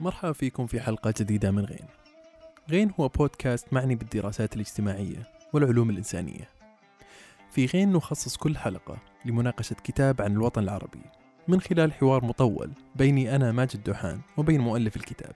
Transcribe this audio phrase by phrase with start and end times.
[0.00, 1.86] مرحبا فيكم في حلقة جديدة من غين.
[2.70, 6.48] غين هو بودكاست معني بالدراسات الاجتماعية والعلوم الإنسانية.
[7.50, 11.00] في غين نخصص كل حلقة لمناقشة كتاب عن الوطن العربي
[11.48, 15.34] من خلال حوار مطول بيني أنا ماجد دوحان وبين مؤلف الكتاب.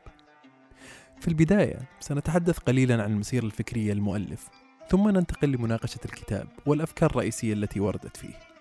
[1.20, 4.48] في البداية سنتحدث قليلا عن المسيرة الفكرية للمؤلف
[4.88, 8.51] ثم ننتقل لمناقشة الكتاب والأفكار الرئيسية التي وردت فيه.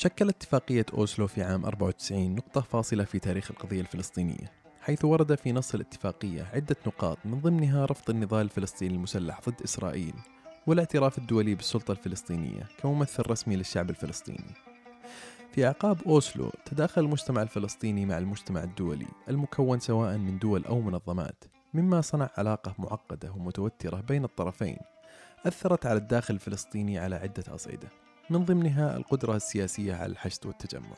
[0.00, 5.52] شكلت اتفاقية أوسلو في عام 94 نقطة فاصلة في تاريخ القضية الفلسطينية حيث ورد في
[5.52, 10.14] نص الاتفاقية عدة نقاط من ضمنها رفض النضال الفلسطيني المسلح ضد إسرائيل
[10.66, 14.54] والاعتراف الدولي بالسلطة الفلسطينية كممثل رسمي للشعب الفلسطيني.
[15.52, 21.44] في أعقاب أوسلو تداخل المجتمع الفلسطيني مع المجتمع الدولي المكون سواء من دول أو منظمات
[21.74, 24.78] مما صنع علاقة معقدة ومتوترة بين الطرفين
[25.46, 27.88] أثرت على الداخل الفلسطيني على عدة أصعدة.
[28.30, 30.96] من ضمنها القدرة السياسية على الحشد والتجمع.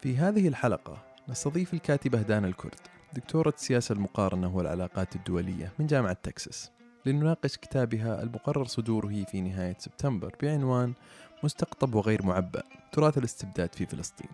[0.00, 2.80] في هذه الحلقة نستضيف الكاتبة دانا الكرد
[3.12, 6.70] دكتورة السياسة المقارنة والعلاقات الدولية من جامعة تكساس
[7.06, 10.94] لنناقش كتابها المقرر صدوره في نهاية سبتمبر بعنوان
[11.42, 12.62] مستقطب وغير معبأ
[12.92, 14.30] تراث الاستبداد في فلسطين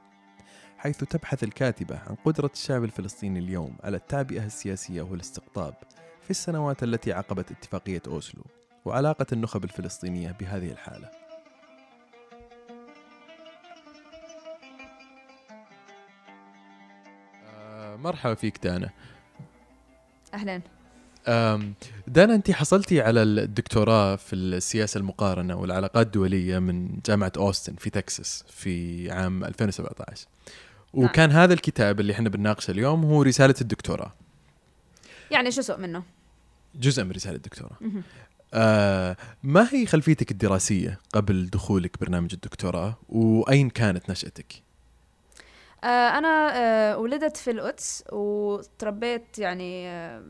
[0.79, 5.75] حيث تبحث الكاتبة عن قدرة الشعب الفلسطيني اليوم على التعبئة السياسية والاستقطاب
[6.25, 8.45] في السنوات التي عقبت اتفاقية أوسلو
[8.85, 11.11] وعلاقة النخب الفلسطينية بهذه الحالة.
[17.47, 18.91] آه، مرحبا فيك دانا.
[20.35, 20.63] أهلا.
[22.07, 28.45] دانا أنت حصلتي على الدكتوراه في السياسة المقارنة والعلاقات الدولية من جامعة أوستن في تكساس
[28.49, 30.27] في عام 2017
[30.95, 31.05] نعم.
[31.05, 34.13] وكان هذا الكتاب اللي إحنا بنناقشه اليوم هو رسالة الدكتوراه.
[35.31, 36.03] يعني جزء منه؟
[36.75, 37.77] جزء من رسالة الدكتوراه
[38.55, 44.63] آه ما هي خلفيتك الدراسية قبل دخولك برنامج الدكتوراه وأين كانت نشأتك؟
[45.85, 45.87] آه
[46.19, 50.23] أنا آه ولدت في القدس وتربيت يعني آه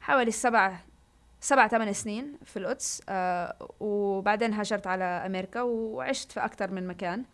[0.00, 0.78] حوالي سبع
[1.40, 7.24] سبع ثمان سنين في القدس آه وبعدين هاجرت على أمريكا وعشت في أكثر من مكان.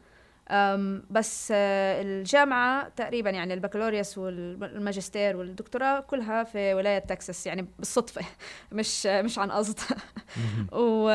[1.11, 8.23] بس آه، الجامعة تقريبا يعني البكالوريوس والماجستير والدكتوراه كلها في ولاية تكساس يعني بالصدفة
[8.73, 9.79] مش مش عن قصد.
[10.73, 11.11] و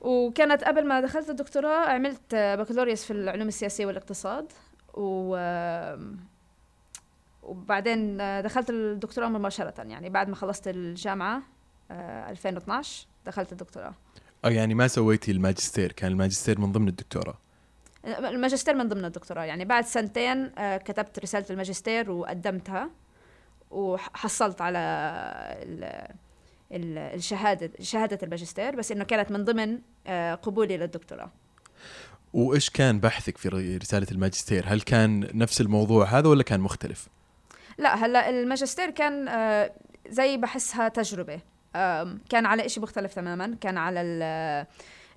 [0.00, 4.52] وكانت قبل ما دخلت الدكتوراه عملت بكالوريوس في العلوم السياسية والاقتصاد.
[4.94, 5.36] و
[7.42, 11.42] وبعدين دخلت الدكتوراه مباشرة يعني بعد ما خلصت الجامعة
[11.90, 13.94] 2012 آه، دخلت الدكتوراه.
[14.44, 17.38] آه يعني ما سويتي الماجستير كان الماجستير من ضمن الدكتوراه.
[18.06, 22.90] الماجستير من ضمن الدكتوراه يعني بعد سنتين آه، كتبت رسالة الماجستير وقدمتها
[23.70, 24.78] وحصلت على
[26.72, 31.30] الشهادة شهادة الماجستير بس إنه كانت من ضمن آه، قبولي للدكتوراه
[32.32, 33.48] وإيش كان بحثك في
[33.82, 37.08] رسالة الماجستير؟ هل كان نفس الموضوع هذا ولا كان مختلف؟
[37.78, 39.72] لا هلأ الماجستير كان آه،
[40.08, 41.40] زي بحسها تجربة
[42.30, 44.00] كان على إشي مختلف تماما كان على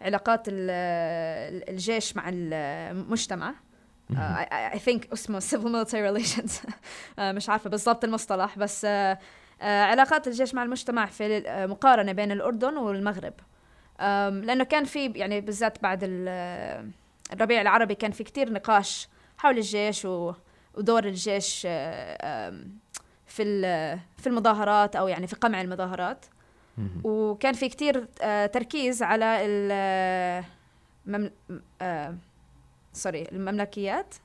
[0.01, 3.53] علاقات الجيش مع المجتمع.
[4.11, 6.51] اي ثينك اسمه civil military relations.
[7.19, 8.87] مش عارفة بالضبط المصطلح بس
[9.61, 13.33] علاقات الجيش مع المجتمع في مقارنة بين الأردن والمغرب.
[14.43, 15.99] لأنه كان في يعني بالذات بعد
[17.33, 19.07] الربيع العربي كان في كتير نقاش
[19.37, 20.05] حول الجيش
[20.75, 21.61] ودور الجيش
[23.25, 23.61] في
[24.17, 26.25] في المظاهرات أو يعني في قمع المظاهرات.
[27.03, 29.37] وكان في كتير آه، تركيز على
[31.07, 31.31] الممل...
[31.81, 32.15] آه،
[32.93, 34.15] sorry المملكيات.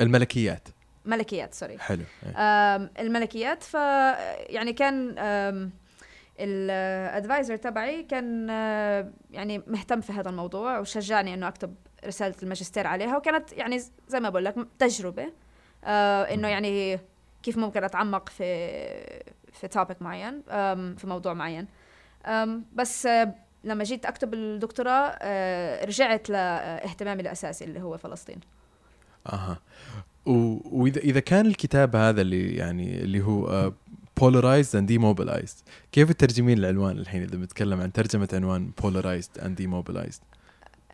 [0.00, 0.68] الملكيات.
[1.04, 2.04] ملكيات sorry حلو.
[2.98, 3.74] الملكيات ف
[4.48, 5.18] يعني كان
[6.40, 11.74] ال advisor تبعي كان آه، يعني مهتم في هذا الموضوع وشجعني إنه أكتب
[12.06, 15.32] رسالة الماجستير عليها وكانت يعني زي ما بقول لك تجربة
[16.34, 17.00] إنه يعني
[17.42, 18.44] كيف ممكن أتعمق في
[19.52, 20.42] في topic معين
[20.96, 21.66] في موضوع معين.
[22.74, 23.34] بس آه،
[23.64, 28.40] لما جيت أكتب الدكتوراه آه، رجعت لاهتمامي الأساسي اللي هو فلسطين.
[29.26, 29.58] أها.
[30.26, 33.72] وإذا إذا كان الكتاب هذا اللي يعني اللي هو
[34.16, 35.56] Polarized and Demobilized
[35.92, 40.20] كيف تترجمين العنوان الحين إذا بنتكلم عن ترجمة عنوان Polarized and Demobilized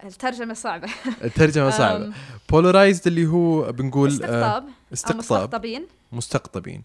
[0.04, 0.88] الترجمة صعبة.
[1.24, 2.12] الترجمة صعبة.
[2.50, 5.86] polarized اللي هو بنقول استقطاب استقطاب مستقطبين.
[6.12, 6.82] مستقطبين.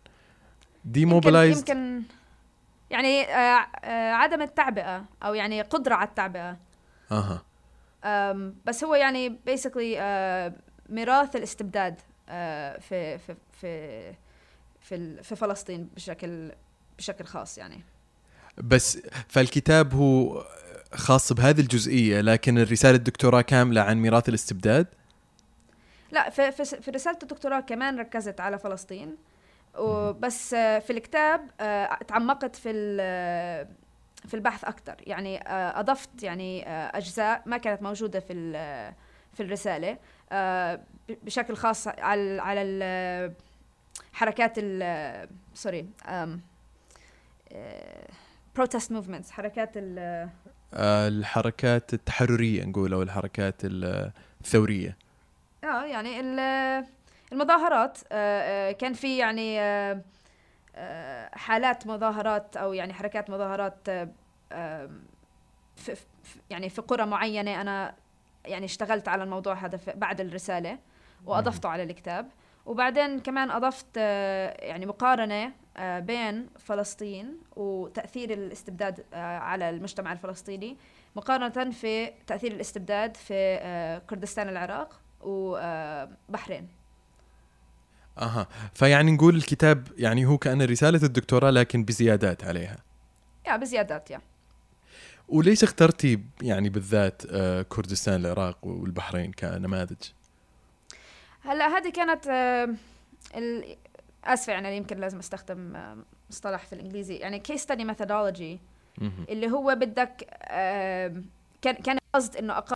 [0.85, 2.03] demobilized يمكن, يمكن
[2.93, 6.57] يعني آه، آه، عدم التعبئة أو يعني قدرة على التعبئة.
[7.11, 7.43] أها.
[8.65, 10.53] بس هو يعني basically آه،
[10.89, 11.99] ميراث الاستبداد
[12.79, 14.13] في في في
[14.79, 16.51] في في فلسطين بشكل
[16.97, 17.81] بشكل خاص يعني.
[18.57, 18.97] بس
[19.27, 20.45] فالكتاب هو
[20.93, 24.87] خاص بهذه الجزئية لكن الرسالة الدكتوراه كاملة عن ميراث الاستبداد؟
[26.11, 29.15] لا في, في, في رسالة الدكتوراه كمان ركزت على فلسطين.
[29.77, 32.73] وبس آه، في الكتاب آه، تعمقت في
[34.27, 38.33] في البحث أكثر يعني آه، أضفت يعني أجزاء ما كانت موجودة في
[39.33, 39.97] في الرسالة
[41.09, 43.33] بشكل خاص على على
[44.13, 45.89] حركات ال sorry
[48.55, 49.71] protest movements حركات
[50.73, 54.97] الحركات التحررية نقول أو الحركات الثورية.
[55.63, 56.19] آه يعني
[57.33, 60.01] المظاهرات آه، آه، كان في يعني آه،
[61.33, 63.89] حالات مظاهرات أو يعني حركات مظاهرات
[65.75, 65.95] في
[66.50, 67.95] يعني في قرى معينة أنا
[68.45, 70.80] يعني اشتغلت على الموضوع هذا بعد الرسالة
[71.25, 72.30] وأضفته على الكتاب.
[72.65, 80.77] وبعدين كمان أضفت يعني مقارنة بين فلسطين وتأثير الاستبداد على المجتمع الفلسطيني
[81.15, 86.82] مقارنة في تأثير الاستبداد في كردستان العراق وبحرين
[88.18, 88.48] أها.
[88.74, 92.77] فيعني نقول الكتاب يعني هو كأن رسالة الدكتوراه لكن بزيادات عليها.
[93.48, 94.21] يا بزيادات يا.
[95.27, 100.01] وليش اخترتي يعني بالذات آه، كردستان العراق والبحرين كنماذج؟
[101.41, 102.69] هلأ هذه كانت آه،
[104.24, 105.98] آسفة يعني يمكن لازم أستخدم آه،
[106.30, 107.15] مصطلح في الإنجليزي.
[107.15, 108.59] يعني case study methodology
[109.30, 110.27] اللي هو بدك
[111.62, 112.75] كان كان قصد إنه أقل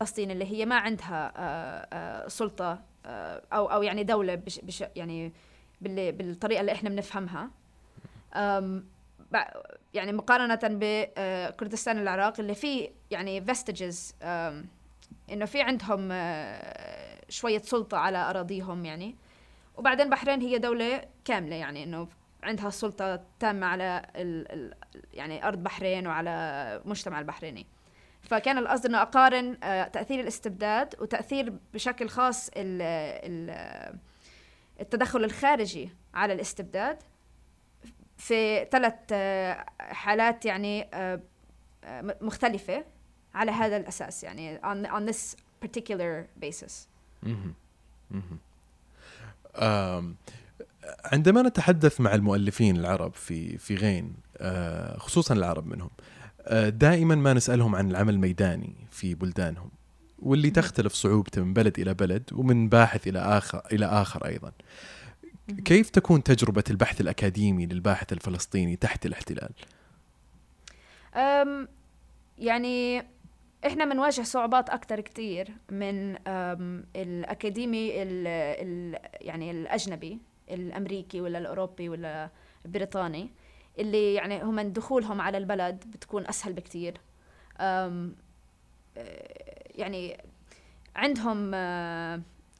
[0.00, 5.32] فلسطين اللي هي ما عندها سلطة أو أو يعني دولة بش بش يعني
[5.80, 7.50] بالطريقة اللي إحنا بنفهمها.
[9.94, 14.14] يعني مقارنة بكردستان آه، العراق اللي فيه يعني vestiges
[15.32, 19.16] إنه في عندهم آه، شوية سلطة على أراضيهم يعني.
[19.76, 22.08] وبعدين بحرين هي دولة كاملة يعني إنه
[22.42, 24.74] عندها سلطة تامة على ال ال
[25.12, 26.30] يعني أرض بحرين وعلى
[26.84, 27.66] المجتمع البحريني.
[28.28, 32.50] فكان القصد إنه أقارن آه، تأثير الاستبداد وتأثير بشكل خاص
[34.80, 36.98] التدخل الخارجي على الاستبداد.
[38.16, 41.20] في ثلاث آه، حالات يعني آه،
[42.20, 42.84] مختلفة
[43.34, 46.72] على هذا الأساس يعني on, on this particular basis.
[51.04, 54.14] عندما نتحدث مع المؤلفين العرب في في غين
[54.98, 55.90] خصوصا العرب منهم
[56.68, 59.70] دائما ما نسألهم عن العمل الميداني في بلدانهم
[60.18, 64.52] واللي تختلف صعوبته من بلد إلى بلد ومن باحث إلى اخر إلى آخر أيضا.
[65.64, 69.50] كيف تكون تجربة البحث الأكاديمي للباحث الفلسطيني تحت الاحتلال؟
[71.14, 71.68] أم
[72.38, 73.02] يعني
[73.66, 76.16] إحنا بنواجه صعوبات أكثر كثير من
[76.96, 80.18] الأكاديمي ال ال يعني الأجنبي
[80.50, 82.30] الأمريكي ولا الأوروبي ولا
[82.64, 83.30] البريطاني
[83.78, 87.00] اللي يعني هم دخولهم على البلد بتكون أسهل بكتير.
[87.60, 88.10] آه،
[89.74, 90.18] يعني
[90.96, 91.54] عندهم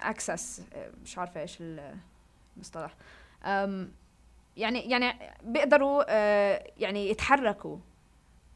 [0.01, 1.59] اكسس آه، مش عارفة إيش
[2.57, 2.95] المصطلح.
[4.57, 7.77] يعني يعني بيقدروا آه، يعني يتحركوا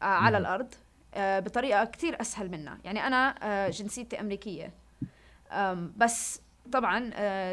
[0.01, 0.73] على الأرض
[1.17, 2.79] بطريقة كثير أسهل منا.
[2.83, 4.73] يعني أنا جنسيتي أمريكية.
[5.97, 6.99] بس طبعا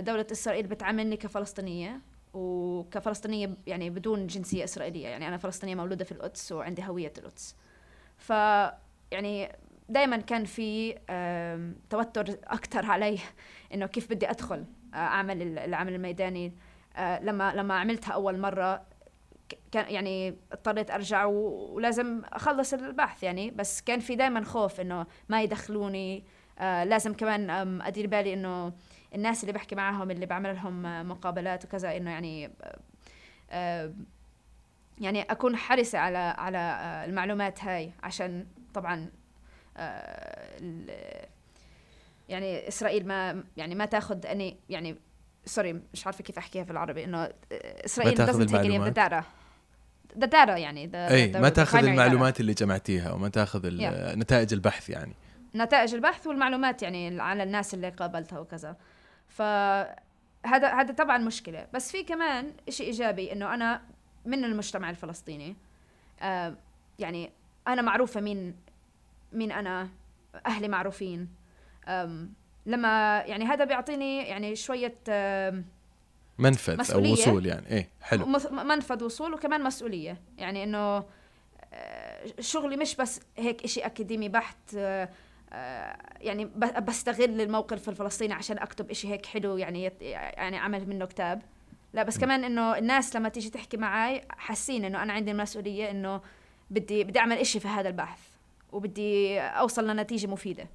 [0.00, 2.00] دولة إسرائيل بتعاملني كفلسطينية.
[2.34, 5.08] وكفلسطينية يعني بدون جنسية إسرائيلية.
[5.08, 7.56] يعني أنا فلسطينية مولودة في القدس وعندي هوية القدس.
[8.16, 8.30] ف
[9.10, 9.52] يعني
[9.88, 10.94] دائما كان في
[11.90, 13.18] توتر أكثر علي
[13.74, 14.64] إنه كيف بدي أدخل
[14.94, 16.52] آه، أعمل العمل الميداني.
[16.96, 18.82] آه، لما لما عملتها أول مرة
[19.72, 23.50] كان يعني اضطريت أرجع ولازم أخلص البحث يعني.
[23.50, 26.24] بس كان في دائما خوف إنه ما يدخلوني.
[26.58, 28.72] آه، لازم كمان أدير بالي إنه
[29.14, 32.50] الناس اللي بحكي معاهم اللي بعمل لهم مقابلات وكذا إنه يعني
[33.50, 33.92] آه،
[34.98, 39.10] يعني أكون حريصة على على آه، المعلومات هاي عشان طبعا
[39.76, 41.28] آه،
[42.28, 44.96] يعني إسرائيل ما يعني ما تاخذ any يعني
[45.44, 47.28] sorry مش عارفة كيف أحكيها في العربي إنه
[47.84, 49.24] إسرائيل ما تاخذ المعلومات؟ data
[50.16, 53.60] data يعني إي ما تاخذ المعلومات اللي جمعتيها وما تاخذ
[54.16, 55.14] نتائج البحث يعني.
[55.54, 58.76] نتائج البحث والمعلومات يعني على الناس اللي قابلتها وكذا.
[59.30, 61.66] فهذا هذا طبعا مشكلة.
[61.74, 63.82] بس في كمان شيء إيجابي إنه أنا
[64.24, 65.56] من المجتمع الفلسطيني
[66.22, 66.54] آه
[66.98, 67.30] يعني
[67.68, 68.56] أنا معروفة مين
[69.32, 69.88] مين أنا
[70.46, 71.28] أهلي معروفين.
[72.66, 74.94] لما يعني هذا بيعطيني يعني شوية
[76.38, 77.08] منفذ مسؤولية.
[77.08, 77.66] أو وصول يعني.
[77.66, 78.26] إيه حلو.
[78.50, 80.20] منفذ وصول وكمان مسؤولية.
[80.38, 81.04] يعني إنه
[81.72, 85.08] آه، شغلي مش بس هيك شيء أكاديمي بحت آه،
[86.20, 86.44] يعني
[86.88, 91.42] بستغل الموقف الفلسطيني عشان أكتب إشي هيك حلو يعني يعني أعمل منه كتاب.
[91.94, 96.20] لا بس كمان إنه الناس لما تيجي تحكي معي حاسين إنه أنا عندي المسؤولية إنه
[96.70, 98.20] بدي بدي أعمل إشي في هذا البحث
[98.72, 100.68] وبدي أوصل لنتيجة مفيدة.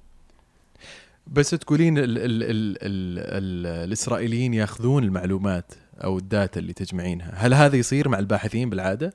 [1.26, 5.72] بس تقولين ال ال ال ال ال الإسرائيليين يأخذون المعلومات
[6.04, 7.32] أو الداتا اللي تجمعينها.
[7.34, 9.12] هل هذا يصير مع الباحثين بالعادة؟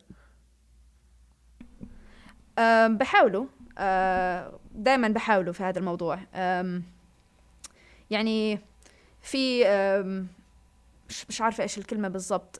[2.59, 3.45] أم، بحاولوا.
[3.77, 6.19] أه، دائما بحاولوا في هذا الموضوع.
[8.09, 8.59] يعني
[9.21, 9.63] في
[11.09, 12.59] مش مش عارفة إيش الكلمة بالضبط.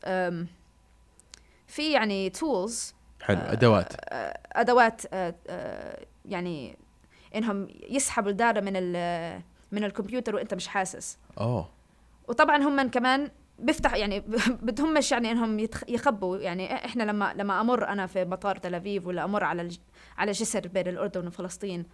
[1.68, 3.94] في يعني tools حلو أدوات.
[4.54, 6.78] أدوات آه، آه، يعني
[7.36, 8.74] إنهم يسحبوا data ال من
[9.72, 11.18] من الكمبيوتر وإنت مش حاسس.
[11.40, 11.70] أوه.
[12.28, 14.20] وطبعا هم كمان بيفتح يعني
[14.66, 16.38] بدهمش يعني إنهم يخبوا.
[16.38, 19.70] يعني إحنا لما لما أمر أنا في مطار تل ابيب ولا أمر على
[20.18, 21.86] على جسر بين الأردن وفلسطين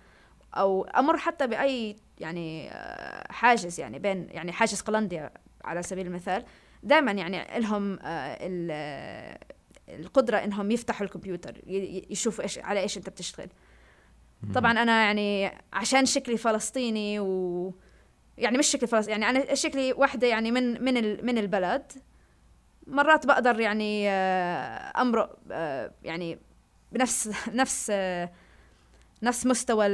[0.54, 5.32] أو أمر حتى بأي يعني آه، حاجز يعني بين يعني حاجز قلنديا
[5.66, 6.44] على سبيل المثال
[6.84, 8.38] دائما يعني لهم آه،
[8.72, 9.39] آه،
[9.89, 11.62] القدرة إنهم يفتحوا الكمبيوتر
[12.10, 13.48] يشوفوا إيش على إيش أنت بتشتغل.
[14.56, 17.74] طبعا أنا يعني عشان شكلي فلسطيني و
[18.38, 21.92] يعني مش شكلي فلسطيني يعني أنا شكلي واحدة يعني من من من البلد
[22.88, 25.39] مرات بقدر يعني أمرق
[26.04, 26.39] يعني
[26.92, 27.92] بنفس نفس
[29.24, 29.86] نفس مستوى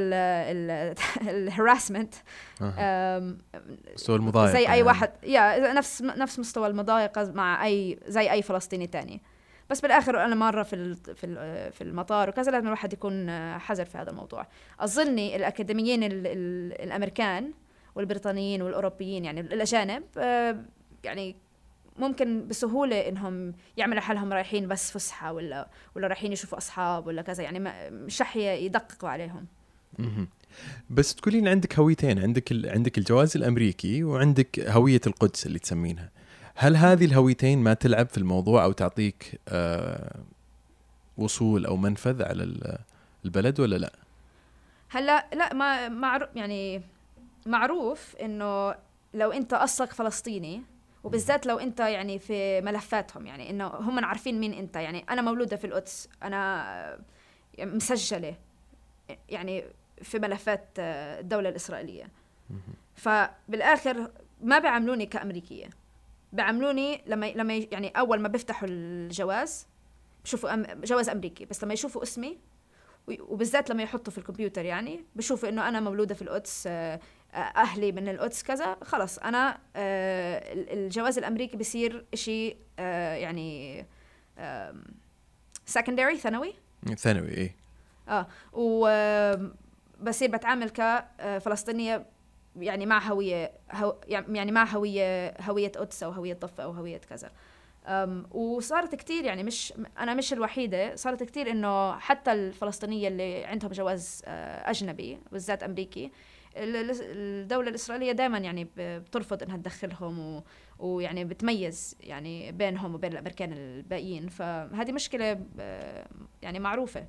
[1.21, 2.13] الهراسمنت.
[3.95, 4.81] مستوى المضايقة زي أي يعني.
[4.83, 9.21] واحد يا نفس نفس مستوى المضايقة مع أي زي أي فلسطيني تاني
[9.69, 13.57] بس بالآخر أنا مرة في ال- في ال- في المطار وكذا لازم الواحد يكون آه،
[13.57, 14.47] حذر في هذا الموضوع
[14.79, 17.51] اظني الأكاديميين ال ال الأمريكان
[17.95, 20.55] والبريطانيين والأوروبيين يعني الأجانب آه،
[21.03, 21.35] يعني
[21.99, 27.43] ممكن بسهولة إنهم يعملوا حالهم رايحين بس فسحة ولا ولا رايحين يشوفوا أصحاب ولا كذا
[27.43, 27.59] يعني
[27.91, 29.45] مش رح يدققوا عليهم.
[29.99, 30.27] مهم.
[30.89, 32.69] بس تقولين عندك هويتين عندك ال...
[32.69, 36.09] عندك الجواز الأمريكي وعندك هوية القدس اللي تسمينها.
[36.55, 40.15] هل هذه الهويتين ما تلعب في الموضوع أو تعطيك آه
[41.17, 42.77] وصول أو منفذ على ال-
[43.25, 43.93] البلد ولا لا؟
[44.89, 46.81] هلأ لا ما معروف يعني
[47.45, 48.75] معروف إنه
[49.13, 50.61] لو أنت أصلك فلسطيني
[51.03, 54.75] وبالذات لو انت يعني في ملفاتهم يعني إنه هم عارفين مين انت.
[54.75, 57.03] يعني أنا مولودة في القدس أنا
[57.59, 58.35] مسجلة
[59.29, 59.63] يعني
[60.01, 62.09] في ملفات الدولة الإسرائيلية.
[62.95, 65.69] فبالآخر ما بيعاملوني كأمريكية.
[66.33, 69.67] بيعاملوني لما لما يعني أول ما بيفتحوا الجواز
[70.23, 71.45] بشوفوا أم جواز أمريكي.
[71.45, 72.37] بس لما يشوفوا اسمي
[73.07, 76.99] وبالذات لما يحطوا في الكمبيوتر يعني بشوفوا إنه أنا مولودة في القدس آه،
[77.33, 83.85] آه، أهلي من القدس كذا خلص أنا آه، الجواز الأمريكي بصير شيء يعني
[85.65, 86.53] سكندري ثانوي؟
[86.97, 87.55] ثانوي إيه.
[88.09, 92.05] آه وبصير بتعامل كفلسطينيه
[92.55, 97.27] يعني مع هوية هو يعني مع هوية هوية قدس أو هوية ضفه أو هوية كذا.
[97.27, 97.33] أم
[98.31, 104.21] وصارت كتير يعني مش أنا مش الوحيدة صارت كتير إنه حتى الفلسطينية اللي عندهم جواز
[104.25, 106.11] آه، أجنبي بالذات أمريكي
[106.57, 110.43] ال- ال- الدولة الإسرائيلية دائما يعني بترفض إنها تدخلهم و
[110.79, 116.07] ويعني بتميز يعني بينهم وبين الأمريكان الباقيين فهذه مشكلة آه،
[116.41, 117.07] يعني معروفة.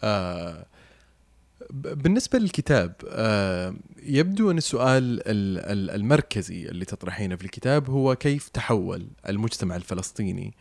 [0.00, 0.66] آه
[1.72, 8.48] بالنسبة للكتاب آه يبدو أن السؤال ال- ال- المركزي اللي تطرحينه في الكتاب هو كيف
[8.48, 10.54] تحول المجتمع الفلسطيني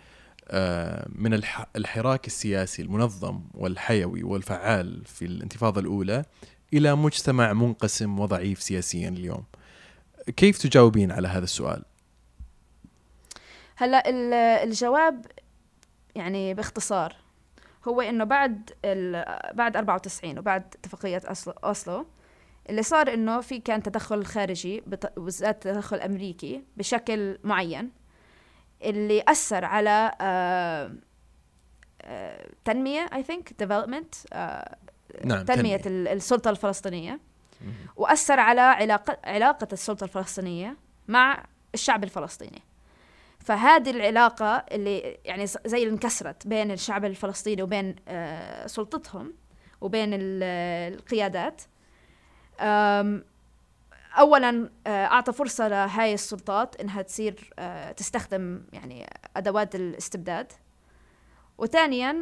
[0.48, 6.25] آه من الح- الحراك السياسي المنظم والحيوي والفعال في الانتفاضة الأولى
[6.74, 9.44] إلى مجتمع منقسم وضعيف سياسيا اليوم
[10.38, 11.84] كيف تجاوبين على هذا السؤال؟
[13.75, 14.34] هلأ ال-
[14.70, 15.25] الجواب
[16.15, 17.15] يعني باختصار
[17.88, 22.06] هو إنه بعد ال- بعد 94 وبعد اتفاقية أصل- أوسلو
[22.70, 24.84] اللي صار إنه في كان تدخل خارجي
[25.18, 27.92] بالذات تدخل امريكي بشكل معين
[28.84, 30.92] اللي أثر على آه،
[32.02, 34.15] آه، تنمية I think development
[35.26, 35.82] نعم تنمية تنمية.
[35.86, 37.20] ال- السلطة الفلسطينية.
[37.96, 42.62] وأثر على علاقه علاقة السلطة الفلسطينية مع الشعب الفلسطيني
[43.43, 49.33] فهذه العلاقة اللي يعني زي اللي انكسرت بين الشعب الفلسطيني وبين آه، سلطتهم
[49.81, 50.43] وبين ال-
[50.93, 51.62] القيادات.
[54.19, 60.51] اولا آه، أعطى فرصة لهاي السلطات إنها تصير آه، تستخدم يعني أدوات الاستبداد.
[61.57, 62.13] وثانيا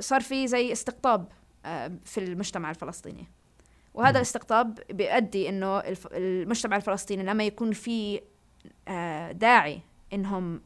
[0.00, 1.32] صار في زي استقطاب
[2.04, 3.26] في المجتمع الفلسطيني.
[3.94, 4.16] وهذا.
[4.16, 8.20] الاستقطاب بيؤدي إنه المجتمع الفلسطيني لما يكون في
[9.32, 9.80] داعي
[10.12, 10.60] إنهم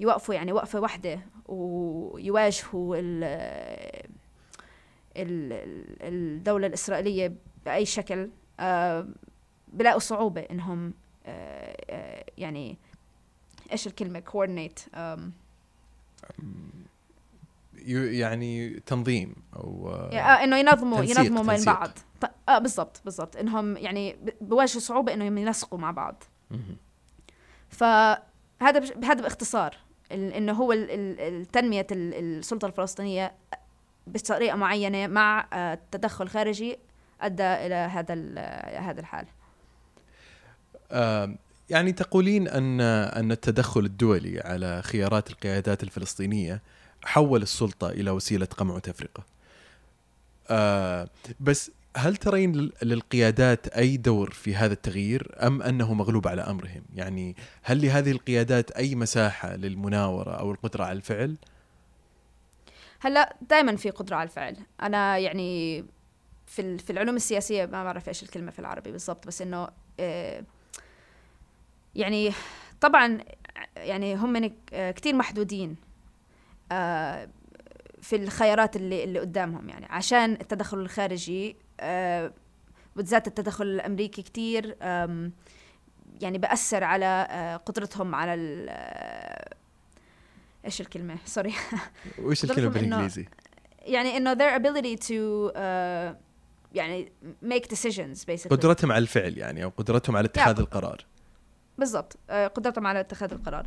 [0.00, 3.24] يوقفوا يعني وقفة واحدة ويواجهوا ال
[5.16, 7.32] ال- ال- الدولة الإسرائيلية
[7.66, 8.28] بأي شكل
[8.60, 9.06] آه،
[9.72, 10.94] بلاقوا صعوبة إنهم
[11.26, 12.76] آه، آه، يعني
[13.72, 14.18] إيش الكلمة
[17.86, 21.72] ي- يعني تنظيم أو آه إنه ينظموا تنسيق- ينظموا بين تنسيق.
[21.74, 26.22] بعض ط- آه بالضبط بالضبط إنهم يعني بواجهوا صعوبة إنهم ينسقوا مع بعض.
[27.72, 29.76] فهذا بش- هذا باختصار
[30.12, 30.72] إنه هو
[31.52, 33.32] تنمية ال- السلطة الفلسطينية
[34.06, 36.78] بطريقة معينة مع آه، تدخل خارجي
[37.20, 38.14] أدى إلى هذا
[38.78, 39.26] هذا الحال
[40.92, 41.34] آه،
[41.70, 46.60] يعني تقولين أن أن التدخل الدولي على خيارات القيادات الفلسطينية
[47.04, 49.22] حول السلطة إلى وسيلة قمع وتفرقة.
[50.50, 51.08] آه،
[51.40, 56.82] بس هل ترين لل- للقيادات أي دور في هذا التغيير أم أنه مغلوب على أمرهم؟
[56.94, 61.36] يعني هل لهذه القيادات أي مساحة للمناورة أو القدرة على الفعل؟
[63.00, 65.84] هلا دائما في قدرة على الفعل أنا يعني
[66.46, 69.68] في في العلوم السياسية ما بعرف إيش الكلمة في العربي بالضبط بس إنه
[70.00, 70.44] آه،
[71.94, 72.32] يعني
[72.80, 73.18] طبعا
[73.76, 75.76] يعني هم كثير محدودين
[76.72, 77.28] آه،
[78.02, 79.86] في الخيارات اللي اللي قدامهم يعني.
[79.90, 82.32] عشان التدخل الخارجي آه،
[82.96, 84.76] بالذات التدخل الأمريكي كثير
[86.20, 89.54] يعني بأثر على آه، قدرتهم على آه،
[90.64, 91.54] إيش الكلمة؟ سوري
[92.18, 93.26] وإيش الكلمة بالإنجليزي؟
[93.82, 96.16] يعني إنه their ability to uh,
[96.74, 97.12] يعني
[97.44, 98.48] make decisions basically.
[98.50, 101.04] قدرتهم على الفعل يعني أو قدرتهم على اتخاذ القرار.
[101.78, 102.16] بالضبط.
[102.30, 103.66] قدرتهم على اتخاذ القرار.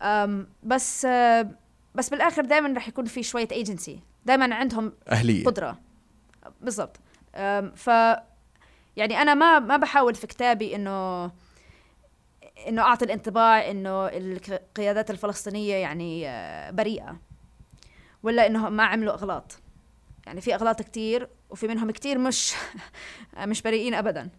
[0.00, 1.46] um, بس uh,
[1.94, 3.90] بس بالآخر دائما رح يكون في شوية agency.
[4.24, 5.44] دائما عندهم أهلية.
[5.44, 5.78] قدرة.
[6.60, 6.96] بالضبط.
[7.74, 7.86] ف
[8.96, 11.24] يعني أنا ما ما بحاول في كتابي إنه
[12.68, 17.16] إنه أعطي الانطباع إنه القيادات الفلسطينية يعني آه، بريئة
[18.22, 19.58] ولا انهم ما عملوا أغلاط.
[20.26, 22.54] يعني في أغلاط كتير وفي منهم كتير مش
[23.38, 24.30] مش بريئين ابدا.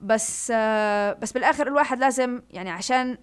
[0.00, 3.18] بس آه، بس بالآخر الواحد لازم يعني عشان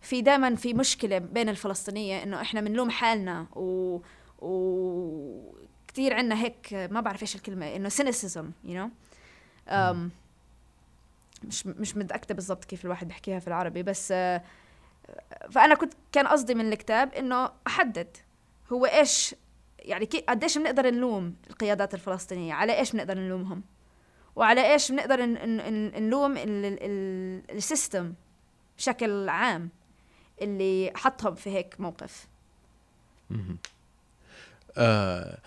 [0.00, 3.98] في دائما في مشكلة بين الفلسطينية إنه إحنا بنلوم حالنا و
[4.38, 5.52] و
[5.88, 8.90] كثير عندنا هيك ما بعرف إيش الكلمة إنه cynicism you know
[11.44, 14.42] مش مش متأكدة بالضبط كيف الواحد بيحكيها في العربي بس آه،
[15.50, 18.16] فأنا كنت كان قصدي من الكتاب إنه أحدد
[18.72, 19.34] هو إيش
[19.78, 23.62] يعني قديش بنقدر نلوم القيادات الفلسطينية على إيش بنقدر نلومهم؟
[24.36, 25.24] وعلى إيش بنقدر
[26.00, 28.14] نلوم ال- ال- ال- السيستم
[28.78, 29.70] بشكل عام؟
[30.42, 32.26] اللي حطهم في هيك موقف.
[34.76, 35.38] آه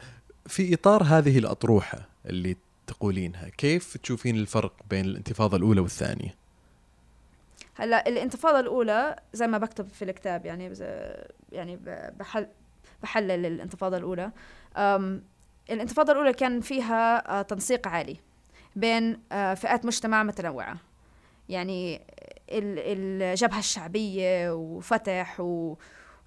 [0.48, 6.36] في إطار هذه الأطروحة اللي تقولينها كيف تشوفين الفرق بين الانتفاضة الأولى والثانية؟
[7.76, 10.74] هلأ الانتفاضة الأولى زي ما بكتب في الكتاب يعني
[11.52, 11.80] يعني
[12.20, 12.48] بحل
[13.04, 14.32] بحلل الانتفاضة الأولى.
[14.78, 15.24] أم
[15.70, 18.18] الانتفاضة الأولى كان فيها آه، تنسيق عالي
[18.76, 20.78] بين آه، فئات مجتمع متنوعة.
[21.50, 22.02] يعني
[22.58, 22.80] ال-
[23.24, 25.78] الجبهة الشعبية وفتح و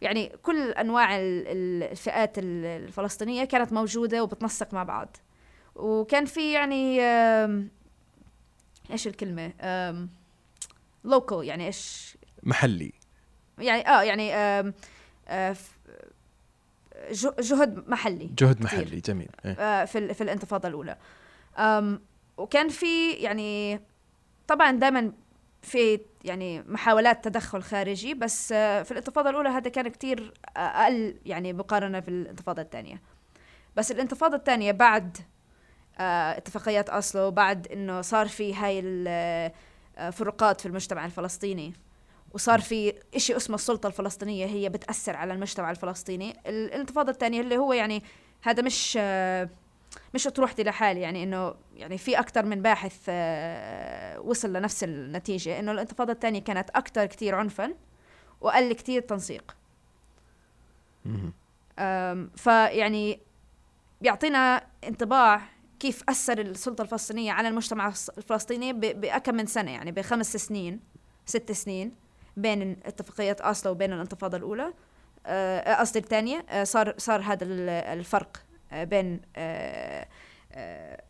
[0.03, 0.73] يعني كل
[1.17, 5.17] ال- الفئات ال- الفلسطينية كانت موجودة وبتنسق مع بعض.
[5.77, 7.01] وكان في يعني
[8.91, 10.11] إيش الكلمة؟ آم،
[11.05, 12.93] لوكال يعني إيش؟ محلي.
[13.59, 14.75] يعني آه يعني آم
[15.29, 15.57] آه
[17.41, 18.31] جهد محلي.
[18.39, 18.65] جهد كتير.
[18.65, 19.29] محلي جميل.
[19.45, 19.53] إيه.
[19.53, 20.97] آه في في الانتفاضة الأولى.
[22.37, 23.81] وكان في يعني
[24.49, 25.13] طبعا دائما
[25.65, 31.53] في يعني محاولات تدخل خارجي بس آه في الانتفاضة الأولى هذا كان كتير أقل يعني
[31.53, 33.03] مقارنة في الانتفاضة الثانية.
[33.77, 35.17] بس الانتفاضة الثانية بعد
[35.99, 38.81] آه اتفاقيات اوسلو بعد إنه صار في هاي
[39.99, 41.73] الفروقات في المجتمع الفلسطيني
[42.35, 46.31] وصار في إشي اسمه السلطة الفلسطينية هي بتأثر على المجتمع الفلسطيني.
[46.31, 48.03] ال- الانتفاضة الثانية اللي هو يعني
[48.43, 49.49] هذا مش آه،
[50.15, 55.73] مش اطروحتي لحالي يعني إنه يعني في أكثر من باحث آه، وصل لنفس النتيجة إنه
[55.73, 57.75] الانتفاضة الثانية كانت أكثر كتير عنفا
[58.41, 59.57] وأقل كتير تنسيق.
[62.37, 63.21] فيعني
[64.01, 65.41] بيعطينا انطباع
[65.81, 70.81] كيف أثر السلطة الفلسطينية على المجتمع الفلسطيني ب- بأكم من سنة يعني بخمس سنين
[71.27, 71.95] ست سنين
[72.37, 74.73] بين اتفاقية أوسلو وبين الانتفاضة الأولى.
[75.27, 78.44] آه، قصدي الثانية آه، صار صار هذا ال- الفرق.
[78.83, 80.07] بين آه،
[80.53, 81.03] آه،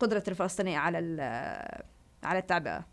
[0.00, 1.82] قدرة الفلسطينية على ال-
[2.24, 2.84] على التعبئة.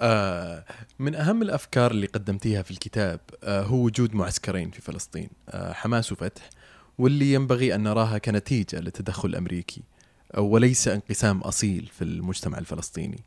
[0.00, 0.64] آه
[0.98, 6.12] من أهم الأفكار اللي قدمتيها في الكتاب آه هو وجود معسكرين في فلسطين آه حماس
[6.12, 6.50] وفتح
[6.98, 9.82] واللي ينبغي أن نراها كنتيجة للتدخل الأمريكي
[10.34, 13.20] آه، وليس انقسام أصيل في المجتمع الفلسطيني.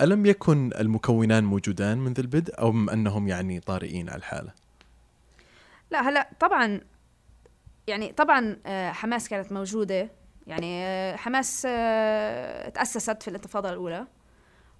[0.00, 4.52] ألم يكن المكونان موجودان منذ البدء أو أم أنهم يعني طارئين على الحالة؟
[5.90, 6.80] لا هلا طبعا
[7.86, 10.10] يعني طبعا آه، حماس كانت موجودة.
[10.46, 14.06] يعني آه، حماس آه، تأسست في الانتفاضة الأولى.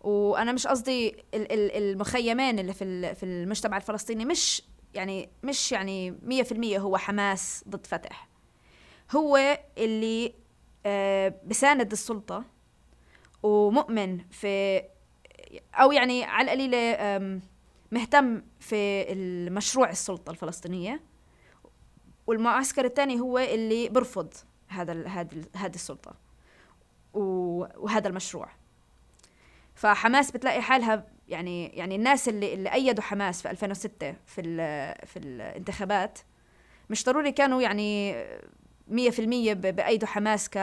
[0.01, 4.63] وأنا مش قصدي ال- ال- المخيمين اللي في في المجتمع الفلسطيني مش
[4.95, 8.29] يعني مش يعني مية في المية هو حماس ضد فتح.
[9.17, 10.35] هو اللي
[11.47, 12.45] بساند السلطة
[13.43, 14.83] ومؤمن في
[15.75, 16.99] أو يعني على القليلة
[17.93, 21.01] مهتم في المشروع السلطة الفلسطينية.
[22.27, 24.35] والمعسكر الثاني هو اللي برفض
[24.69, 26.15] هذا هذا هذه السلطة
[27.15, 28.49] وهذا المشروع.
[29.75, 34.43] فحماس بتلاقي حالها يعني يعني الناس اللي اللي أيدوا حماس في 2006 في
[35.07, 36.19] في الانتخابات
[36.91, 38.15] مش ضروري كانوا يعني
[38.91, 38.93] 100%
[39.53, 40.59] بأيدوا حماس ك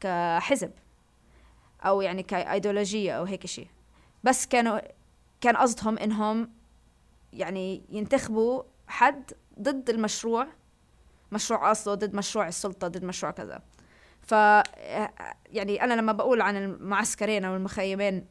[0.00, 0.70] كحزب
[1.84, 3.68] أو يعني كأيديولوجية أو هيك شيء.
[4.24, 4.80] بس كانوا
[5.40, 6.50] كان قصدهم إنهم
[7.32, 10.46] يعني ينتخبوا حد ضد المشروع
[11.32, 13.62] مشروع اصله ضد مشروع السلطة ضد مشروع كذا.
[14.22, 14.32] ف
[15.46, 18.26] يعني أنا لما بقول عن المعسكرين أو المخيمين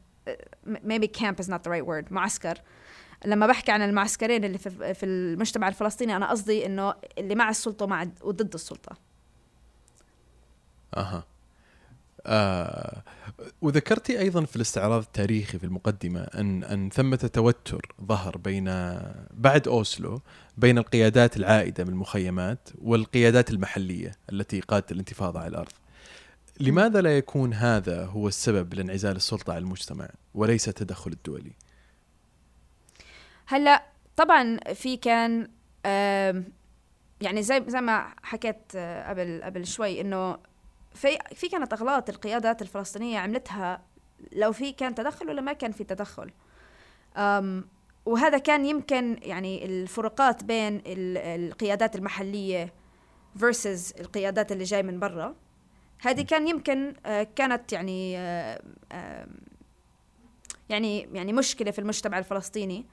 [0.68, 2.62] maybe camp is not the right word معسكر.
[3.26, 7.86] لما بحكي عن المعسكرين اللي في, في المجتمع الفلسطيني أنا قصدي إنه اللي مع السلطة
[7.86, 8.98] ومع وضد السلطة.
[10.98, 11.24] أها.
[12.28, 13.04] آه
[13.62, 18.66] وذكرتي أيضا في الاستعراض التاريخي في المقدمة ان أن ثمة توتر ظهر بين
[19.32, 20.22] بعد أوسلو
[20.58, 25.72] بين القيادات العائدة من المخيمات والقيادات المحلية التي قادت الانتفاضة على الأرض.
[26.60, 31.52] لماذا لا يكون هذا هو السبب لانعزال السلطة عن المجتمع وليس التدخل الدولي؟
[33.46, 33.86] هلأ
[34.16, 35.48] طبعا في كان
[37.22, 40.38] يعني زي زي ما حكيت قبل قبل شوي إنه
[40.98, 43.82] في في كانت أغلاط القيادات الفلسطينية عملتها
[44.32, 46.32] لو في كان تدخل ولا ما كان في تدخل.
[48.06, 52.74] وهذا كان يمكن يعني الفروقات بين القيادات المحلية
[53.40, 55.36] versus القيادات اللي جاي من برا.
[56.02, 59.28] هذه كان يمكن آه، كانت يعني آه،
[60.70, 62.86] يعني يعني مشكلة في المجتمع الفلسطيني.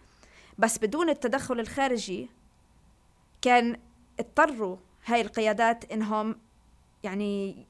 [0.59, 2.31] بس بدون التدخل الخارجي
[3.43, 3.77] كان
[4.21, 6.37] اضطروا هاي القيادات إنهم
[7.03, 7.67] يعني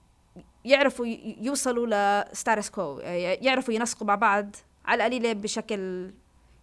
[0.65, 1.07] يعرفوا
[1.41, 1.87] يوصلوا
[2.33, 2.99] لستاتس كو
[3.43, 6.11] يعرفوا ينسقوا مع بعض على القليلة بشكل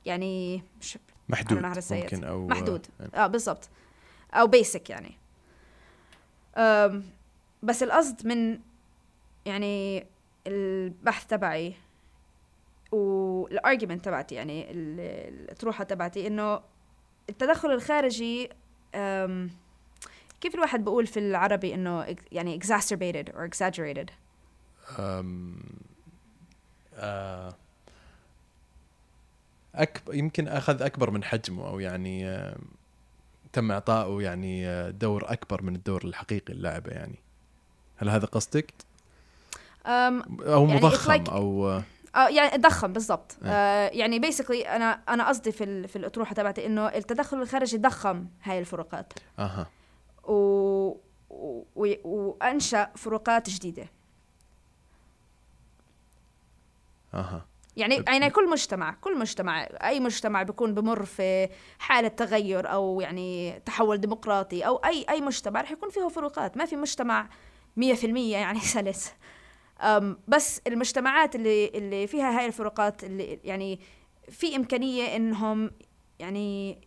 [0.05, 0.97] يعني مش
[1.29, 2.87] محدود ممكن أو محدود.
[3.15, 3.69] آه بالضبط.
[4.33, 5.17] أو basic يعني.
[7.63, 8.59] بس القصد من
[9.45, 10.05] يعني
[10.47, 11.73] البحث تبعي
[12.91, 16.61] وال argument تبعتي يعني الأطروحة تبعتي إنه
[17.29, 18.49] التدخل الخارجي
[20.41, 24.09] كيف الواحد بقول في العربي إنه يعني exacerbated or exaggerated
[24.97, 25.27] um,
[26.97, 27.53] uh,
[29.75, 32.57] أكبر يمكن أخذ أكبر من حجمه أو يعني uh,
[33.53, 37.19] تم إعطائه يعني uh, دور أكبر من الدور الحقيقي اللعبة يعني.
[37.97, 38.73] هل هذا قصدك؟
[39.83, 41.83] um, أو يعني مضخم like أو uh,
[42.15, 43.37] آه يعني ضخم بالضبط.
[43.43, 43.51] إيه.
[43.51, 48.59] آه يعني بيسكلي أنا أنا قصدي في في الأطروحة تبعتي إنه التدخل الخارجي ضخم هاي
[48.59, 49.13] الفروقات.
[49.39, 49.67] أها.
[50.23, 50.33] و...
[51.75, 51.93] و...
[52.03, 53.89] وأنشأ فروقات جديدة.
[57.13, 57.45] أها.
[57.77, 63.59] يعني يعني كل مجتمع كل مجتمع أي مجتمع بيكون بمر في حالة تغير أو يعني
[63.65, 66.57] تحول ديمقراطي أو أي أي مجتمع رح يكون فيه فروقات.
[66.57, 67.29] ما في مجتمع
[67.79, 69.13] 100% يعني سلس.
[70.27, 73.79] بس المجتمعات اللي اللي فيها هاي الفروقات اللي يعني
[74.29, 75.71] في إمكانية إنهم
[76.19, 76.81] يعني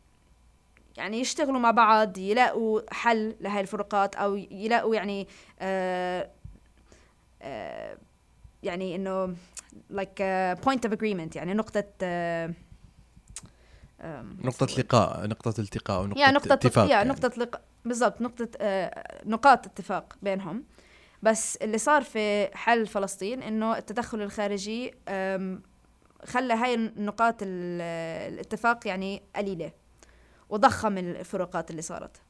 [0.96, 5.28] يعني يشتغلوا مع بعض يلاقوا حل لهي الفروقات أو يلاقوا يعني
[5.61, 6.30] آه
[7.42, 7.98] آه
[8.62, 9.26] يعني إنه
[9.92, 10.22] like
[10.64, 12.54] point of agreement يعني نقطة آه
[14.44, 17.09] نقطة لقاء نقطة التقاء ونقطة yeah نقطة اتفاق يعني.
[17.09, 20.64] نقطة لقاء بالضبط نقطة آه نقاط اتفاق بينهم.
[21.22, 24.94] بس اللي صار في حالة فلسطين إنه التدخل الخارجي
[26.24, 29.72] خلى هاي النقاط الاتفاق يعني قليلة.
[30.48, 32.20] وضخم الفروقات اللي صارت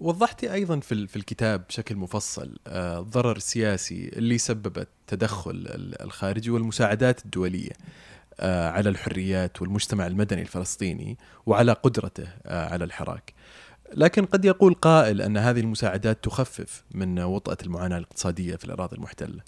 [0.00, 5.66] وضحتي أيضا في في الكتاب بشكل مفصل آه، الضرر السياسي اللي سببت تدخل
[6.00, 7.72] الخارجي والمساعدات الدولية
[8.40, 13.34] آه، على الحريات والمجتمع المدني الفلسطيني وعلى قدرته آه، على الحراك.
[13.94, 19.40] لكن قد يقول قائل أن هذه المساعدات تخفف من وطأة المعاناة الاقتصادية في الأراضي المحتلة.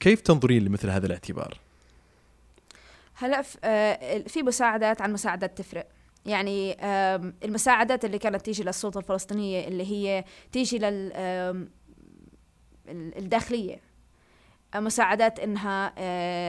[0.00, 1.58] كيف تنظرين لمثل هذا الاعتبار؟
[3.14, 3.42] هلا
[4.26, 5.86] في مساعدات عن مساعدات تفرق.
[6.26, 6.76] يعني
[7.44, 11.12] المساعدات اللي كانت تيجي للسلطة الفلسطينية اللي هي تيجي لل
[12.88, 13.80] الداخلية.
[14.74, 15.94] مساعدات إنها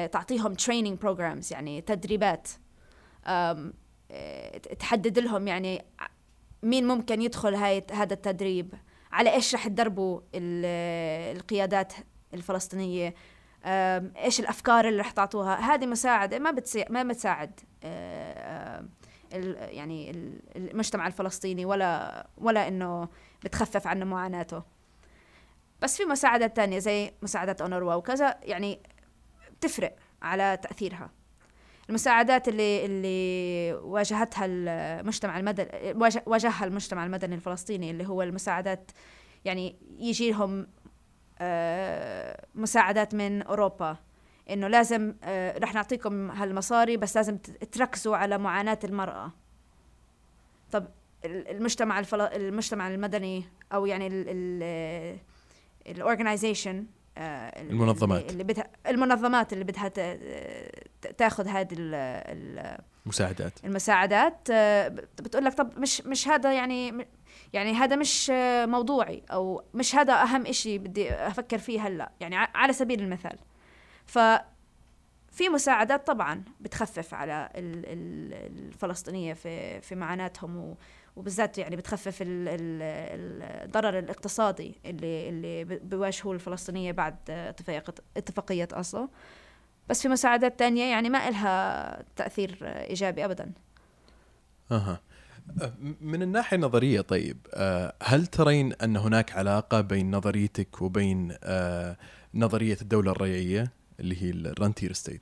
[0.07, 2.47] تعطيهم training programs يعني تدريبات
[4.79, 5.85] تحدد لهم يعني
[6.63, 8.73] مين ممكن يدخل هاي هذا التدريب
[9.11, 10.21] على إيش رح تدربوا
[11.35, 11.93] القيادات
[12.33, 13.15] الفلسطينية
[13.65, 15.55] إيش الأفكار اللي رح تعطوها.
[15.55, 16.85] هذه مساعدة ما بتسي...
[16.89, 17.59] ما بتساعد
[19.31, 20.11] يعني
[20.55, 23.09] المجتمع الفلسطيني ولا ولا إنه
[23.43, 24.63] بتخفف عنه معاناته.
[25.81, 28.79] بس في مساعدات تانية زي مساعدات اونروا وكذا يعني
[29.51, 31.09] بتفرق على تأثيرها.
[31.89, 35.67] المساعدات اللي اللي واجهتها المجتمع المدني
[36.25, 38.91] واجهها المجتمع المدني الفلسطيني اللي هو المساعدات
[39.45, 40.67] يعني يجي لهم
[41.39, 43.97] آه، مساعدات من أوروبا.
[44.49, 47.37] إنه لازم آه، رح نعطيكم هالمصاري بس لازم
[47.71, 49.31] تركزوا على معاناة المرأة.
[50.71, 50.87] طب
[51.25, 52.21] المجتمع الفل...
[52.21, 54.07] المجتمع المدني أو يعني
[55.87, 56.85] الاورجنايزيشن
[57.17, 58.31] آه، المنظمات.
[58.31, 59.87] اللي بدها المنظمات اللي بدها
[61.17, 61.75] تاخذ هذه
[63.05, 64.51] المساعدات المساعدات
[65.21, 67.07] بتقول لك طب مش مش هذا يعني
[67.53, 68.31] يعني هذا مش
[68.65, 72.11] موضوعي أو مش هذا أهم إشي بدي أفكر فيه هلأ.
[72.19, 73.37] يعني على سبيل المثال.
[74.05, 74.19] ف
[75.31, 80.75] في مساعدات طبعا بتخفف على الفلسطينية في في معاناتهم
[81.15, 87.15] وبالذات يعني بتخفف الضرر الاقتصادي اللي اللي بيواجهوه الفلسطينية بعد
[88.17, 89.07] اتفاقيه أصلا
[89.89, 93.51] بس في مساعدات تانية يعني ما إلها تأثير إيجابي أبدا.
[94.71, 95.01] أها.
[96.01, 97.37] من الناحية النظرية طيب
[98.03, 101.97] هل ترين أن هناك علاقة بين نظريتك وبين آه،
[102.33, 105.21] نظرية الدولة الريعية اللي هي ال rentier state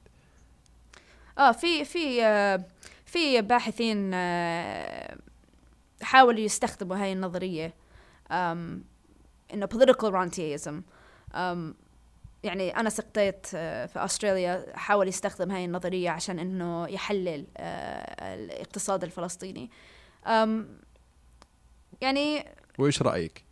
[1.38, 2.66] آه في في آه
[3.06, 5.18] في باحثين آه
[6.02, 7.74] حاولوا يستخدموا هاي النظرية
[9.54, 10.74] إنه political rantieism
[12.44, 17.48] يعني أنا سقطيت آه، في أستراليا حاول يستخدم هاي النظرية عشان إنه يحلل
[18.22, 19.70] الاقتصاد الفلسطيني.
[22.02, 22.46] يعني
[22.78, 23.44] وإيش رأيك؟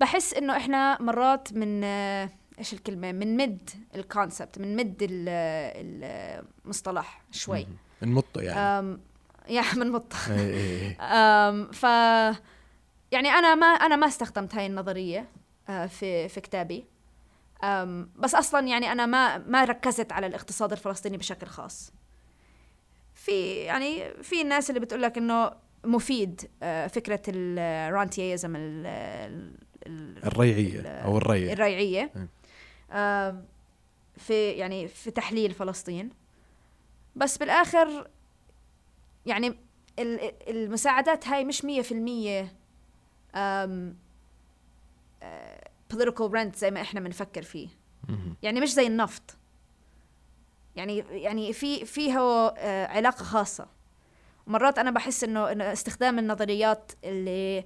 [0.00, 1.80] بحس إنه إحنا مرات من
[2.58, 4.96] إيش الكلمة؟ من مد الكونسبت من مد
[6.64, 7.66] المصطلح شوي.
[8.02, 8.98] نمطه يعني.
[9.48, 10.16] يعني من مطة.
[11.72, 11.82] ف
[13.12, 15.28] يعني أنا ما أنا ما استخدمت هاي النظرية
[15.68, 16.84] آه، في في كتابي.
[18.16, 21.92] بس أصلا يعني أنا ما ما ركزت على الاقتصاد الفلسطيني بشكل خاص.
[23.14, 25.50] في يعني في الناس اللي بتقول لك إنه
[25.84, 28.52] مفيد آه، فكرة الرانتيزم
[29.86, 31.52] الريعية أو الريع.
[31.52, 32.10] الريعية.
[34.16, 36.10] في يعني في تحليل فلسطين.
[37.16, 38.10] بس بالآخر
[39.26, 39.54] يعني
[40.48, 42.52] المساعدات هاي مش مية في المية
[45.94, 47.68] political rent زي ما إحنا بنفكر فيه.
[48.42, 49.36] يعني مش زي النفط.
[50.76, 53.66] يعني يعني في فيها آه، علاقة خاصة.
[54.46, 57.64] مرات أنا بحس إنه إنه استخدام النظريات اللي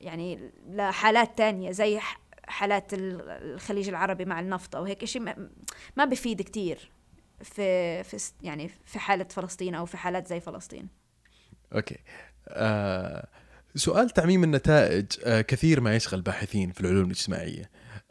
[0.00, 2.00] يعني لحالات تانية زي
[2.46, 5.22] حالات الخليج العربي مع النفط أو هيك شيء
[5.96, 6.90] ما بفيد كتير
[7.42, 10.88] في في يعني في حالة فلسطين أو في حالات زي فلسطين.
[11.74, 11.98] أوكي.
[12.48, 13.26] آه
[13.74, 17.70] سؤال تعميم النتائج آه كثير ما يشغل باحثين في العلوم الاجتماعية.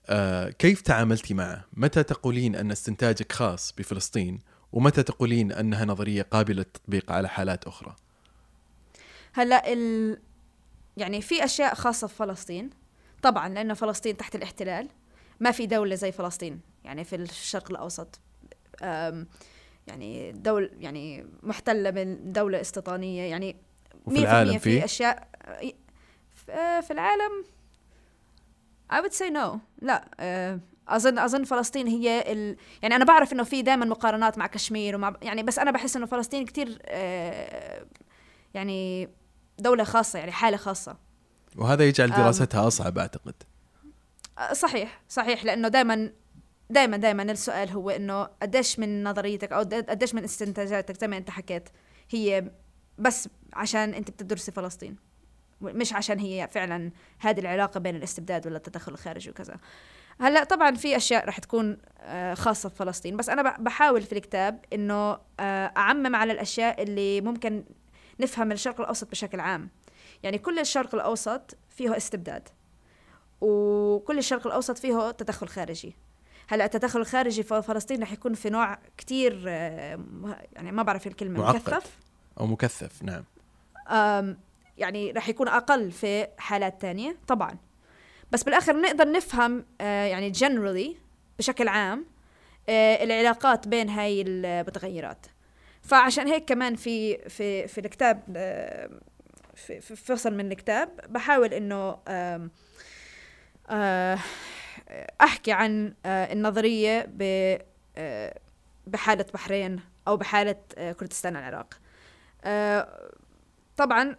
[0.10, 4.40] آه كيف تعاملتي معه؟ متى تقولين أن استنتاجك خاص بفلسطين؟
[4.72, 7.96] ومتى تقولين أنها نظرية قابلة للتطبيق على حالات أخرى؟
[9.34, 10.18] هلأ ال...
[10.98, 12.70] يعني في أشياء خاصة بفلسطين.
[13.24, 14.88] طبعا لأنه فلسطين تحت الاحتلال.
[15.40, 18.20] ما في دولة زي فلسطين يعني في الشرق الأوسط.
[19.88, 23.56] يعني دول يعني محتلة من دولة استيطانية يعني
[24.06, 25.28] وفي العالم في, في؟ أشياء
[26.82, 27.46] في العالم
[28.94, 29.58] I would say no.
[29.82, 32.58] لا آه، أظن أظن فلسطين هي ال...
[32.82, 36.06] يعني أنا بعرف إنه في دائما مقارنات مع كشمير ومع يعني بس أنا بحس إنه
[36.06, 37.86] فلسطين كثير آه،
[38.54, 39.10] يعني
[39.60, 40.98] دولة خاصة يعني حالة خاصة.
[41.58, 43.34] وهذا يجعل دراستها أصعب أعتقد.
[44.54, 46.12] صحيح صحيح لأنه دائما
[46.70, 51.30] دائما دائما السؤال هو إنه قديش من نظريتك أو قديش من استنتاجاتك زي ما أنت
[51.30, 51.70] حكيت
[52.10, 52.52] هي
[52.98, 54.96] بس عشان أنت بتدرسي فلسطين؟
[55.62, 59.58] مش عشان هي فعلا هذه العلاقة بين الاستبداد ولا التدخل الخارجي وكذا.
[60.20, 65.18] هلأ طبعا في أشياء رح تكون آه، خاصة بفلسطين بس أنا بحاول في الكتاب إنه
[65.40, 67.64] آه، أعمم على الأشياء اللي ممكن
[68.20, 69.70] نفهم الشرق الأوسط بشكل عام.
[70.24, 72.50] يعني كل الشرق الأوسط فيه استبداد
[73.42, 75.96] وكل الشرق الأوسط فيه تدخل خارجي.
[76.48, 81.56] هلأ التدخل الخارجي في فلسطين رح يكون في نوع كتير يعني ما بعرف الكلمة معقد.
[81.56, 81.98] مكثف؟
[82.40, 83.24] أو مكثف نعم.
[84.78, 87.58] يعني رح يكون أقل في حالات تانية طبعا.
[88.32, 90.98] بس بالآخر نقدر نفهم آه، يعني generally
[91.40, 92.06] بشكل عام
[92.70, 95.26] آه، العلاقات بين هاي المتغيرات.
[95.82, 98.24] فعشان هيك كمان في في في الكتاب
[99.56, 101.98] في, فصل من الكتاب بحاول إنه
[105.22, 107.10] أحكي عن آه، النظرية
[107.98, 108.40] آه،
[108.88, 111.74] بحالة بحرين أو بحالة آه، كردستان العراق.
[112.44, 113.10] آه،
[113.78, 114.16] طبعا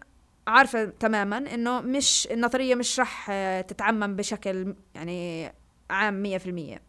[0.46, 5.52] عارفة تماما إنه مش النظرية مش رح آه، تتعمم بشكل يعني
[5.90, 6.82] عام مية في المية.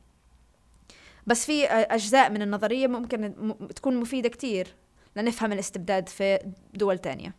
[1.27, 3.34] بس في أجزاء من النظرية ممكن
[3.75, 4.67] تكون مفيدة كتير
[5.15, 6.39] لنفهم الاستبداد في
[6.73, 7.36] دول تانية.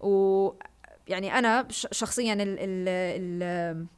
[0.00, 0.50] و
[1.08, 3.88] يعني أنا ش- شخصيا ال ال ال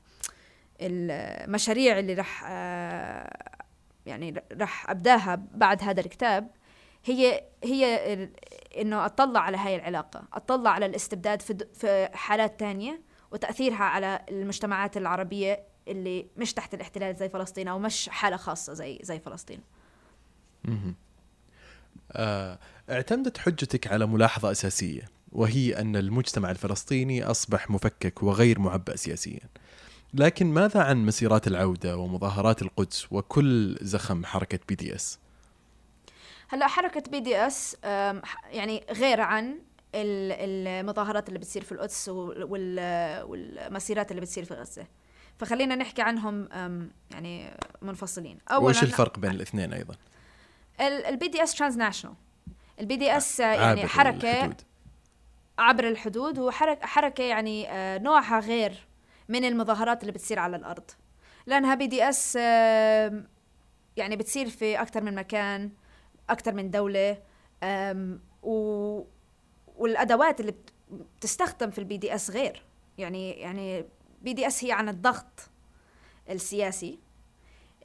[0.81, 3.61] المشاريع اللي رح آه،
[4.07, 6.51] يعني رح أبداها بعد هذا الكتاب
[7.05, 8.29] هي هي
[8.79, 13.01] إنه أطلع على هاي العلاقة أطلع على الاستبداد في, حالات تانية
[13.33, 18.99] وتأثيرها على المجتمعات العربية اللي مش تحت الاحتلال زي فلسطين أو مش حالة خاصة زي
[19.03, 19.61] زي فلسطين.
[22.13, 22.59] آه،
[22.91, 29.41] اعتمدت حجتك على ملاحظة أساسية وهي أن المجتمع الفلسطيني أصبح مفكك وغير معبأ سياسيا
[30.15, 35.19] لكن ماذا عن مسيرات العودة ومظاهرات القدس وكل زخم حركة BDS؟
[36.49, 37.77] هلا حركة BDS
[38.51, 39.59] يعني غير عن
[39.95, 44.87] ال- المظاهرات اللي بتصير في القدس وال- وال- والمسيرات اللي بتصير في غزة
[45.39, 46.49] فخلينا نحكي عنهم
[47.11, 47.51] يعني
[47.83, 49.95] منفصلين وش الفرق بين الاثنين أيضا؟
[50.81, 52.17] ال BDS transnational
[52.81, 54.61] ال BDS يعني حركة الحدود.
[55.61, 58.87] عبر الحدود وحركه حركه يعني آه، نوعها غير
[59.29, 60.91] من المظاهرات اللي بتصير على الأرض.
[61.47, 62.37] لأنها BDS
[63.97, 65.71] يعني بتصير في أكثر من مكان
[66.31, 67.19] أكثر من دولة
[67.63, 69.03] آم، و
[69.77, 70.73] والأدوات اللي بت-
[71.19, 72.63] بتستخدم في ال BDS غير.
[72.99, 73.85] يعني يعني
[74.23, 75.51] BDS هي عن الضغط
[76.31, 76.99] السياسي.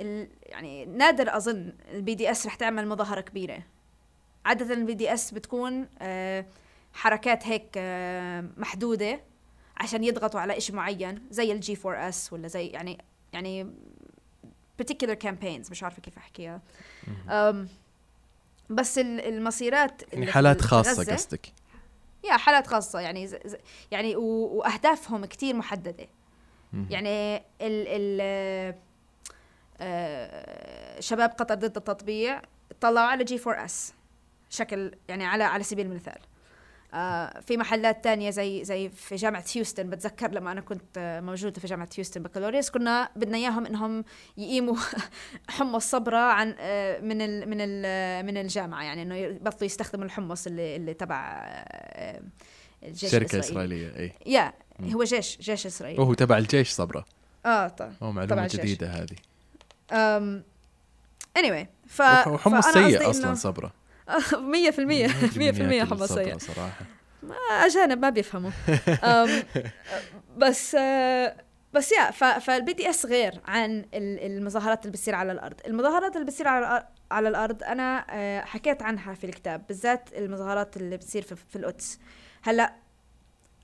[0.01, 3.59] ال- يعني نادر أظن ال BDS رح تعمل مظاهرة كبيرة.
[4.45, 6.45] عادة ال BDS بتكون آه،
[6.95, 9.21] حركات هيك آه، محدودة
[9.77, 12.97] عشان يضغطوا على إشي معين زي ال G4S ولا زي يعني
[13.33, 13.67] يعني
[14.81, 16.61] particular campaigns مش عارفة كيف أحكيها.
[18.69, 21.53] بس ال- المسيرات يعني حالات خاصة غزة- قصدك.
[22.23, 23.29] yeah حالات خاصة يعني.
[23.91, 24.21] يعني و...
[24.57, 26.07] وأهدافهم كتير محددة.
[26.73, 26.87] مهم.
[26.89, 28.75] يعني ال ال
[29.81, 32.41] آه، شباب قطر ضد التطبيع
[32.81, 33.93] طلعوا على G4S
[34.49, 36.13] شكل يعني على على سبيل المثال.
[36.13, 36.34] آه،
[37.41, 39.89] في محلات تانية زي زي في جامعة هيوستن.
[39.89, 44.03] بتذكر لما أنا كنت آه، موجودة في جامعة هيوستن بكالوريوس كنا بدنا إياهم إنهم
[44.37, 44.75] يقيموا
[45.49, 48.83] حمص صبرة عن آه، من ال من ال من الجامعة.
[48.83, 52.21] يعني إنه يبطلوا يستخدموا الحمص اللي اللي تبع آه،
[52.83, 53.75] الجيش شركة الإسرائيلي.
[53.89, 54.53] إسرائيلية أي يا.
[54.93, 56.01] هو جيش جيش إسرائيلي.
[56.01, 57.05] وهو تبع الجيش صبرة
[57.45, 58.47] آه أو تبع معلومة.
[58.47, 59.15] جديدة هذه.
[59.91, 60.41] um,
[61.39, 63.75] anyway ف وحمص سيء قصدي
[64.09, 65.07] أصلا إنه- صبرة 100%
[65.83, 66.85] 100% حمص سيء صراحة.
[67.23, 68.51] ما أجانب ما بيفهموا.
[70.37, 70.75] بس
[71.73, 75.55] بس yeah فال BDS غير عن ال- المظاهرات اللي بتصير على الأرض.
[75.67, 80.97] المظاهرات اللي بتصير على على الأرض أنا آه، حكيت عنها في الكتاب بالذات المظاهرات اللي
[80.97, 81.99] بتصير في, في القدس.
[82.43, 82.73] هلأ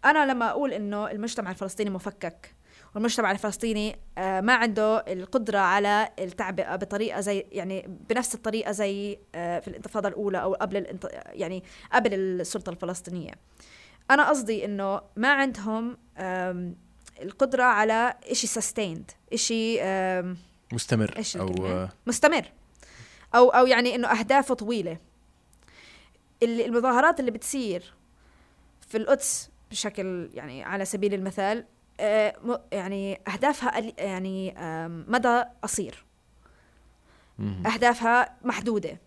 [0.06, 2.54] أنا لما أقول إنه المجتمع الفلسطيني مفكك
[2.96, 9.60] والمجتمع الفلسطيني آه، ما عنده القدرة على التعبئة بطريقة زي يعني بنفس الطريقة زي آه،
[9.60, 11.08] في الانتفاضة الأولى أو قبل الانت...
[11.26, 13.32] يعني قبل السلطة الفلسطينية.
[14.12, 15.98] أنا قصدي إنه ما عندهم
[17.22, 19.80] القدرة على إشي سستيند إشي
[20.74, 22.52] مستمر إيش أو مستمر.
[23.36, 24.98] أو أو يعني إنه أهدافه طويلة.
[26.44, 27.94] اللي المظاهرات اللي بتصير
[28.88, 31.66] في القدس بشكل يعني على سبيل المثال
[32.72, 34.56] يعني أهدافها قلي- يعني
[35.08, 36.06] مدى قصير.
[38.44, 38.98] محدودة.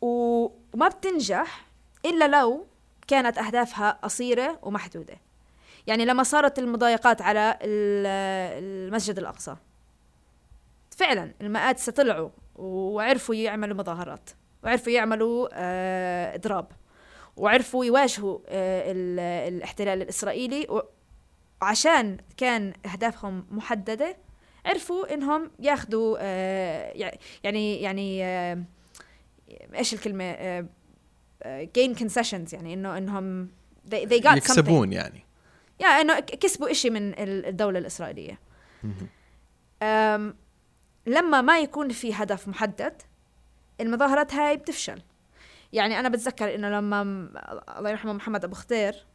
[0.00, 1.66] و- وما بتنجح
[2.04, 2.66] إلا لو
[3.08, 5.14] كانت أهدافها قصيرة ومحدودة.
[5.86, 8.06] يعني لما صارت المضايقات على ال-
[8.64, 9.56] المسجد الأقصى.
[10.96, 14.30] فعلا المآتسة طلعوا وعرفوا يعملوا مظاهرات
[14.64, 16.66] وعرفوا يعملوا آه، إضراب
[17.36, 19.20] وعرفوا يواجهوا آه، ال-
[19.54, 20.82] الاحتلال الإسرائيلي و-
[21.62, 24.16] وعشان كان أهدافهم محددة
[24.66, 28.62] عرفوا إنهم ياخذوا آه، يع- يعني يعني آه،
[29.74, 30.66] إيش الكلمة آه،
[31.78, 33.48] gain concessions يعني إنه إنهم
[33.90, 34.36] they, they got something.
[34.36, 35.24] يكسبون يعني.
[35.80, 38.38] يا إنه ك- كسبوا إشي من ال- الدولة الإسرائيلية.
[39.82, 40.34] أم،
[41.06, 43.02] لما ما يكون في هدف محدد
[43.80, 45.02] المظاهرات هاي بتفشل.
[45.72, 47.02] يعني أنا بتذكر إنه لما
[47.78, 49.06] الله يرحمه محمد أبو خطير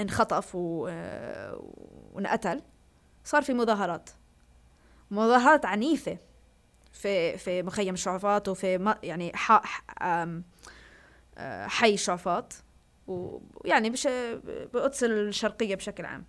[0.00, 1.60] انخطف و- آه،
[2.12, 2.62] وانقتل.
[3.24, 4.10] صار في مظاهرات.
[5.10, 6.18] مظاهرات عنيفة
[6.92, 9.32] في في مخيم شعفاط وفي يعني
[11.38, 12.52] آه، حي شعفاط.
[13.06, 14.08] ويعني بش
[14.74, 16.24] بقدس الشرقية بشكل عام.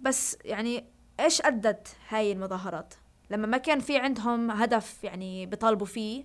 [0.00, 0.84] بس يعني
[1.20, 2.94] إيش أدت هاي المظاهرات؟
[3.30, 6.24] لما ما كان في عندهم هدف يعني بيطالبوا فيه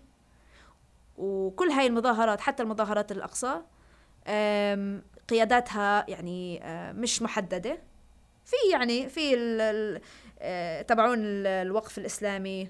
[1.17, 3.61] وكل هاي المظاهرات حتى المظاهرات الأقصى
[5.35, 7.77] قياداتها يعني أه، مش محددة.
[8.45, 9.35] في يعني في
[10.39, 12.69] أه، تبعون ال- الوقف الإسلامي.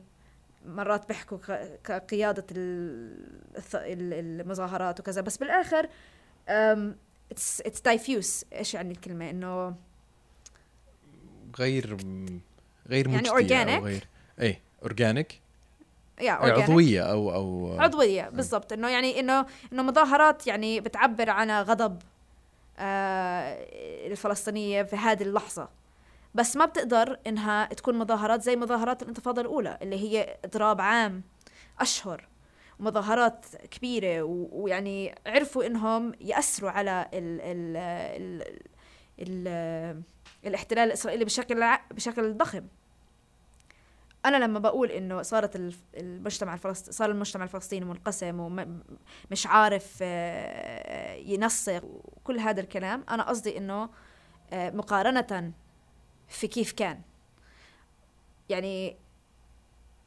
[0.66, 5.22] مرات بيحكوا ك- كقيادة ال- الث- ال- المظاهرات وكذا.
[5.22, 5.38] بس
[7.34, 8.44] it's it's diffuse.
[8.54, 9.76] إيش يعني الكلمة؟ إنه
[11.60, 11.98] غير
[12.90, 14.08] غير يعني مجدية organic؟ أو غير
[14.42, 15.42] اي اورجانيك
[16.22, 16.62] يا organic.
[16.62, 18.74] عضوية أو أو عضوية بالضبط.
[18.74, 22.11] إنه يعني إنه إنه مظاهرات يعني بتعبر عن غضب آه
[22.82, 25.70] الفلسطينية في هذه اللحظة.
[26.36, 31.24] بس ما بتقدر إنها تكون مظاهرات زي مظاهرات الانتفاضة الأولى اللي هي اضراب عام
[31.80, 32.28] أشهر
[32.80, 34.22] مظاهرات كبيرة
[34.52, 37.78] ويعني عرفوا إنهم يأثروا على ال ال
[38.18, 38.60] ال
[39.20, 40.04] ال
[40.46, 42.64] الاحتلال الإسرائيلي بشكل بشكل ضخم.
[44.26, 51.84] أنا لما بقول إنه صارت المجتمع الفلسطيني صار المجتمع الفلسطيني منقسم ومش عارف آه، ينسق
[51.84, 53.90] وكل هذا الكلام أنا قصدي إنه
[54.54, 55.52] آه، مقارنة
[56.28, 57.02] في كيف كان.
[58.50, 58.98] يعني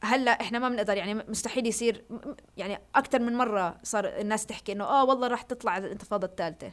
[0.02, 2.04] هلأ إحنا ما بنقدر يعني مستحيل يصير
[2.56, 6.72] يعني أكثر من مرة صار الناس تحكي إنه آه والله راح تطلع الانتفاضة الثالثة.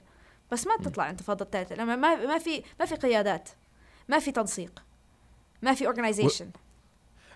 [0.52, 3.50] بس ما تطلع الانتفاضة الثالثة لما ما ما في ما في قيادات
[4.10, 4.84] ما في تنسيق
[5.62, 6.52] ما في اورجنايزيشن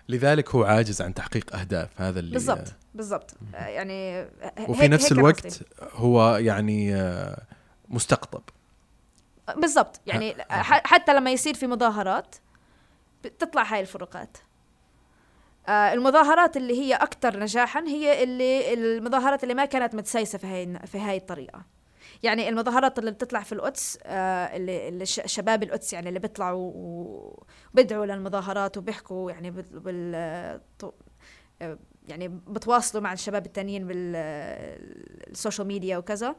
[0.08, 3.34] لذلك هو عاجز عن تحقيق أهداف هذا اللي بالضبط بالضبط.
[3.54, 4.28] آه، يعني آه،
[4.68, 5.64] وفي هيك- نفس الوقت قصدي.
[5.92, 7.42] هو يعني آه،
[7.88, 8.42] مستقطب.
[9.56, 10.00] بالضبط.
[10.06, 12.36] يعني حتى لما يصير في مظاهرات
[13.24, 14.36] بتطلع هاي الفروقات.
[15.68, 20.78] آه، المظاهرات اللي هي أكثر نجاحا هي اللي المظاهرات اللي ما كانت متسيسه في هاي
[20.86, 21.62] في هاي الطريقة.
[22.22, 28.06] يعني المظاهرات اللي بتطلع في القدس آه، اللي, اللي شباب القدس يعني اللي بيطلعوا وبيدعوا
[28.06, 30.60] للمظاهرات وبيحكوا يعني بال, آه،
[32.08, 36.36] يعني بتواصلوا مع الشباب التانيين بالسوشيال ميديا وكذا.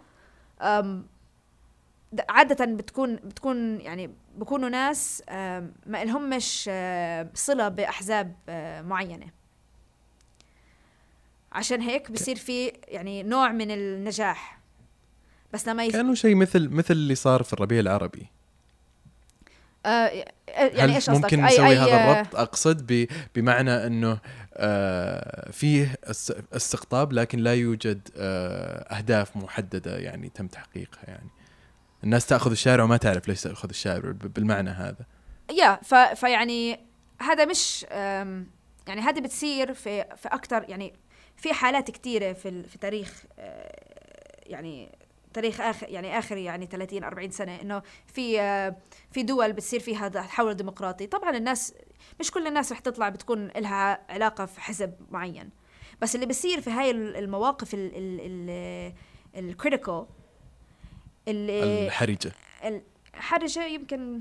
[2.29, 5.23] عادة بتكون بتكون يعني بكونوا ناس
[5.85, 8.35] ما لهمش آم، صلة بأحزاب
[8.85, 9.27] معينة.
[11.51, 14.59] عشان هيك بصير في يعني نوع من النجاح.
[15.53, 15.93] بس لما يس...
[15.93, 18.27] كانه شيء مثل مثل اللي صار في الربيع العربي.
[19.85, 20.07] آه
[20.47, 24.19] يعني هل إيش؟ ممكن أي- نسوي أي- هذا الربط؟ أقصد ب- بمعنى إنه
[24.53, 31.29] آه، فيه اس- استقطاب لكن لا يوجد آه، أهداف محددة يعني تم تحقيقها يعني.
[32.03, 35.05] الناس تأخذ الشارع وما تعرف ليش تأخذ الشارع بالمعنى هذا.
[35.51, 35.95] يا ف...
[35.95, 36.79] فيعني
[37.21, 37.83] هذا مش
[38.87, 40.93] يعني هذه بتصير في في أكثر يعني
[41.37, 42.69] في حالات كثيره في ال...
[42.69, 43.75] في تاريخ آه،
[44.45, 44.89] يعني
[45.33, 48.75] تاريخ اخر يعني آخر يعني 30 40 سنة إنه في آه،
[49.11, 51.07] في دول بتصير فيها تحول ديمقراطي.
[51.07, 51.73] طبعا الناس
[52.19, 55.49] مش كل الناس رح تطلع بتكون لها علاقة في حزب معين.
[56.01, 58.93] بس اللي بصير في هاي ال- المواقف ال ال ال
[59.49, 60.05] الكريتيكال
[61.27, 62.31] الحرجة.
[63.13, 64.19] الحرجه يمكن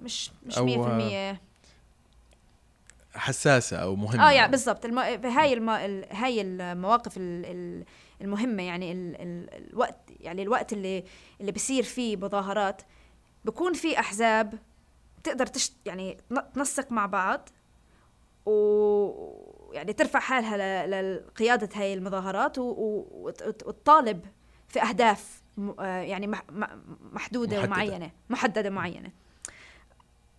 [0.00, 1.36] مش مش 100% أو-
[3.14, 4.28] حساسة أو مهمة.
[4.28, 4.84] آه يعني بالضبط.
[4.84, 4.98] الم...
[4.98, 5.70] هاي الم...
[5.70, 6.06] ال...
[6.10, 7.84] هاي المواقف ال...
[8.20, 9.16] ال- المهمة يعني ال...
[9.20, 9.54] ال...
[9.70, 11.04] الوقت يعني الوقت اللي
[11.40, 12.82] اللي بصير فيه مظاهرات
[13.44, 14.58] بكون في أحزاب
[15.24, 15.72] تقدر تشت...
[15.86, 17.48] يعني تن- تنسق مع بعض
[18.46, 20.86] و يعني ترفع حالها.
[21.02, 24.26] لقيادة هاي المظاهرات وتطالب
[24.68, 25.42] في أهداف.
[25.78, 26.26] آه يعني
[27.12, 27.72] محدودة محددة.
[27.72, 29.10] ومعينة محددة معينة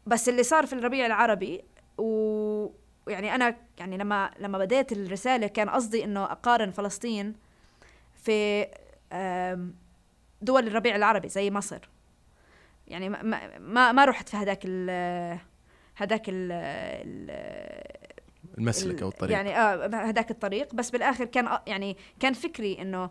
[0.08, 1.64] بس اللي صار في الربيع العربي
[1.98, 2.68] و
[3.08, 7.34] يعني أنا يعني لما لما بديت الرسالة كان قصدي إنه أقارن فلسطين
[8.26, 8.68] في
[10.42, 11.90] دول الربيع العربي زي مصر.
[12.88, 13.24] يعني ما
[13.60, 15.40] ما- ما, رحت في هذاك ال
[15.96, 18.16] هذاك ال ال-
[18.58, 19.32] المسلك أو الطريق.
[19.32, 20.74] يعني آه هذاك الطريق.
[20.76, 23.10] بس بالآخر كان آه، يعني كان فكري إنه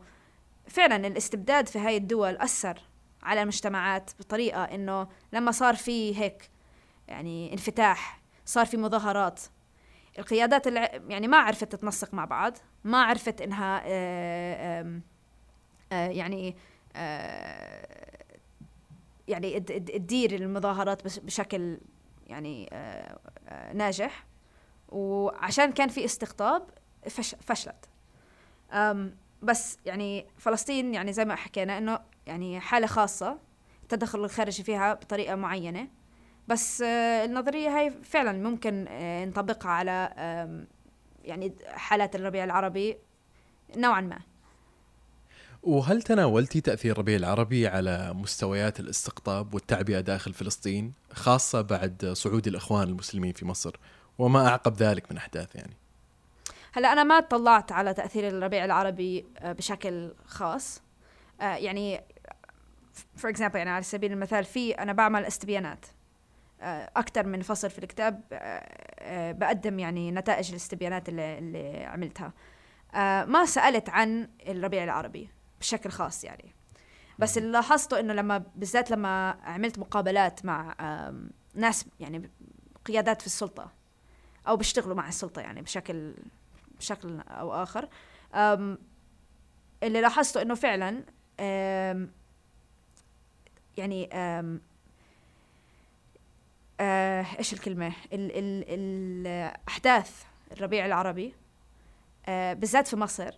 [0.68, 2.78] فعلا الاستبداد في هاي الدول أثر
[3.22, 6.50] على المجتمعات بطريقة إنه لما صار في هيك
[7.08, 9.40] يعني انفتاح صار في مظاهرات
[10.18, 10.90] القيادات الع...
[11.08, 15.00] يعني ما عرفت تتنسق مع بعض ما عرفت إنها آه،
[15.92, 16.56] آه، يعني
[16.96, 18.24] آه،
[19.28, 21.78] يعني تدير المظاهرات بش- بشكل
[22.26, 22.70] يعني
[23.74, 24.26] ناجح.
[24.88, 26.66] وعشان كان في استقطاب
[27.10, 27.88] فش فشلت.
[29.42, 33.38] بس يعني فلسطين يعني زي ما حكينا إنه يعني حالة خاصة
[33.82, 35.88] التدخل الخارجي فيها بطريقة معينة.
[36.48, 40.14] بس آه، النظرية هاي فعلا ممكن آه، نطبقها على
[41.24, 42.96] يعني حالات الربيع العربي
[43.76, 44.18] نوعا ما.
[45.62, 52.88] وهل تناولتي تأثير الربيع العربي على مستويات الاستقطاب والتعبئة داخل فلسطين خاصة بعد صعود الإخوان
[52.88, 53.76] المسلمين في مصر؟
[54.18, 55.76] وما أعقب ذلك من أحداث يعني.
[56.72, 60.82] هلا أنا ما اطلعت على تأثير الربيع العربي آه، بشكل خاص.
[61.40, 62.00] يعني
[63.16, 65.86] for example يعني على سبيل المثال في أنا بعمل استبيانات.
[66.96, 68.20] أكثر من فصل في الكتاب
[69.38, 72.32] بقدم يعني نتائج الاستبيانات اللي, اللي عملتها.
[73.24, 75.28] ما سألت عن الربيع العربي
[75.60, 76.54] بشكل خاص يعني.
[77.18, 80.74] بس اللي لاحظته إنه لما بالذات لما عملت مقابلات مع
[81.54, 82.30] ناس يعني
[82.84, 83.72] قيادات في السلطة
[84.48, 86.14] أو بيشتغلوا مع السلطة يعني بشكل
[86.78, 87.88] بشكل أو آخر
[89.82, 91.04] اللي لاحظته إنه فعلا
[93.76, 94.08] يعني
[96.80, 100.22] آه، إيش الكلمة؟ ال ال الأحداث
[100.52, 101.34] الربيع العربي
[102.26, 103.34] آه، بالذات في مصر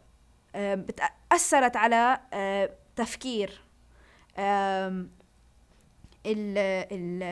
[1.32, 3.60] أثرت على آه، تفكير
[6.26, 6.58] ال
[6.92, 7.22] ال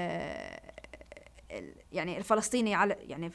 [1.92, 3.30] يعني الفلسطيني على يعني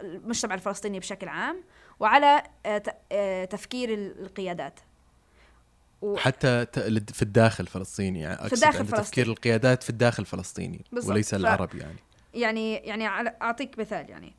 [0.00, 1.62] المجتمع الفلسطيني بشكل عام
[2.00, 4.80] وعلى آه، آه، تفكير القيادات.
[6.16, 6.66] حتى
[7.12, 11.98] في الداخل الفلسطيني يعني في الداخل الفلسطيني تفكير القيادات في الداخل الفلسطيني وليس العربي يعني.
[12.34, 13.08] يعني يعني
[13.42, 14.34] أعطيك مثال يعني.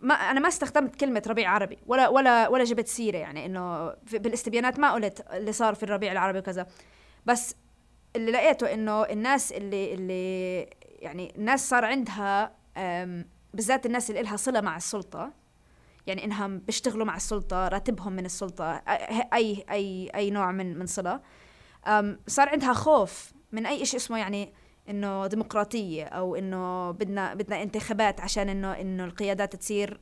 [0.00, 4.78] ما أنا ما استخدمت كلمة ربيع عربي ولا ولا ولا جبت سيرة يعني إنه بالاستبيانات
[4.78, 6.66] ما قلت اللي صار في الربيع العربي وكذا.
[7.26, 7.54] بس
[8.16, 10.60] اللي لقيته إنه الناس اللي اللي
[10.98, 12.54] يعني الناس صار عندها
[13.54, 15.32] بالذات الناس اللي لها صلة مع السلطة
[16.06, 18.72] يعني انهم بيشتغلوا مع السلطة راتبهم من السلطة
[19.34, 21.20] أي أي أي نوع من من صلة.
[22.26, 24.52] صار عندها خوف من أي شيء اسمه يعني
[24.90, 30.00] إنه ديمقراطية أو إنه بدنا بدنا انتخابات عشان إنه إنه القيادات تصير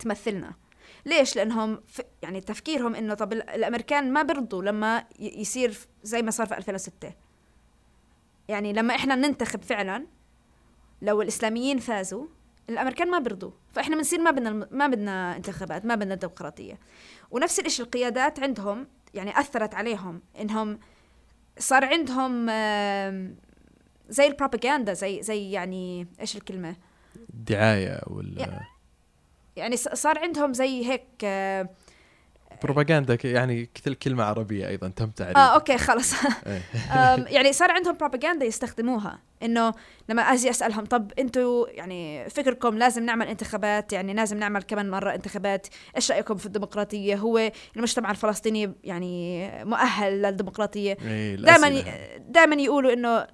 [0.00, 0.54] تمثلنا.
[1.06, 1.80] ليش؟ لأنهم
[2.22, 7.12] يعني تفكيرهم إنه طب الأمريكان ما برضوا لما يصير زي ما صار في 2006
[8.48, 10.06] يعني لما إحنا ننتخب فعلا
[11.02, 12.26] لو الإسلاميين فازوا
[12.68, 16.78] الأمريكان ما برضوا فإحنا بنصير ما بدنا ما بدنا انتخابات ما بدنا ديمقراطية.
[17.30, 20.78] ونفس الشيء القيادات عندهم يعني أثرت عليهم إنهم
[21.58, 22.46] صار عندهم
[24.08, 26.76] زي البروباغندا زي زي يعني إيش الكلمة؟
[27.28, 28.60] دعايه ولا
[29.56, 31.68] يعني صار عندهم زي هيك آه
[32.62, 33.70] بروباغندا يعني
[34.02, 35.42] كلمة عربية أيضا تم تعريفها.
[35.42, 36.12] آه أوكي خلص
[36.46, 36.62] إيه.
[37.36, 39.74] يعني صار عندهم بروباغندا يستخدموها إنه
[40.08, 45.14] لما أجي أسألهم طب أنتم يعني فكركم لازم نعمل انتخابات يعني لازم نعمل كمان مرة
[45.14, 50.96] انتخابات إيش رأيكم في الديمقراطية؟ هو المجتمع الفلسطيني يعني مؤهل للديمقراطية.
[51.02, 51.82] إيه، دائما
[52.18, 53.26] دائما يقولوا إنه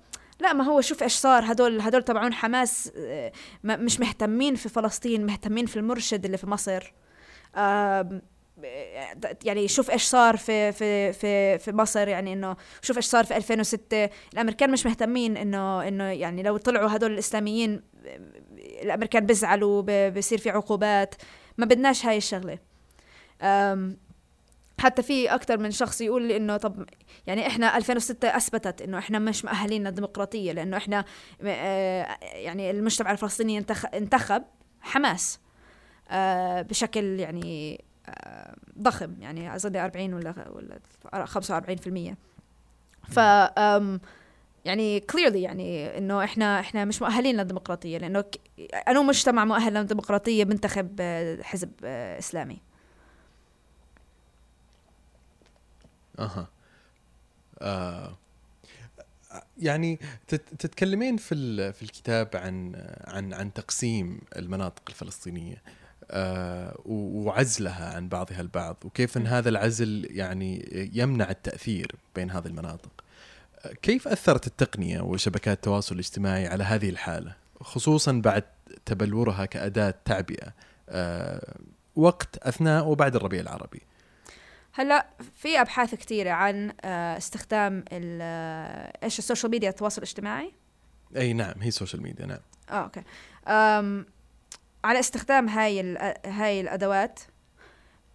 [0.43, 3.33] لا ما هو شوف إيش صار هدول هدول تبعون حماس آه،
[3.65, 6.93] مش مهتمين في فلسطين مهتمين في المرشد اللي في مصر.
[9.45, 13.37] يعني شوف إيش صار في في في في مصر يعني إنه شوف إيش صار في
[13.37, 17.83] 2006 الأمريكان مش مهتمين إنه إنه يعني لو طلعوا هدول الإسلاميين
[18.83, 21.15] الأمريكان بيزعلوا بصير في عقوبات.
[21.59, 22.59] ما بدناش هاي الشغلة.
[24.83, 26.85] حتى في أكثر من شخص يقول لي إنه طب
[27.27, 31.05] يعني إحنا 2006 أثبتت إنه إحنا مش مؤهلين للديمقراطيه لأنه إحنا
[31.45, 33.65] آه، يعني المجتمع الفلسطيني
[33.95, 34.43] انتخب
[34.81, 35.41] حماس
[36.11, 40.35] آه، بشكل يعني آه، ضخم يعني أظن 40 ولا
[41.13, 42.17] ولا 45%
[43.09, 43.17] ف
[44.65, 48.25] يعني كليرلي يعني إنه إحنا إحنا مش مؤهلين للديمقراطيه لأنه
[48.89, 51.01] أنو مجتمع مؤهل للديمقراطية بنتخب
[51.43, 51.85] حزب
[52.19, 52.72] إسلامي؟
[56.19, 56.49] أها
[57.59, 58.17] آه
[59.59, 59.99] يعني
[60.29, 62.73] تتكلمين في في الكتاب عن
[63.05, 65.63] عن عن تقسيم المناطق الفلسطينية
[66.11, 73.05] آه وعزلها عن بعضها البعض وكيف إن هذا العزل يعني يمنع التأثير بين هذه المناطق.
[73.83, 78.45] كيف أثرت التقنية وشبكات التواصل الاجتماعي على هذه الحالة خصوصا بعد
[78.87, 80.53] تبلورها كأداة تعبئة
[80.89, 81.55] آه
[81.97, 83.83] وقت أثناء وبعد الربيع العربي؟
[84.73, 90.53] هلا في أبحاث كثيره عن آه، استخدام آه، إيش ال social media التواصل الاجتماعي؟
[91.17, 92.39] أي نعم هي ال social media نعم.
[92.71, 93.03] آه okay.
[94.85, 95.97] على استخدام هاي
[96.27, 97.21] هاي الأدوات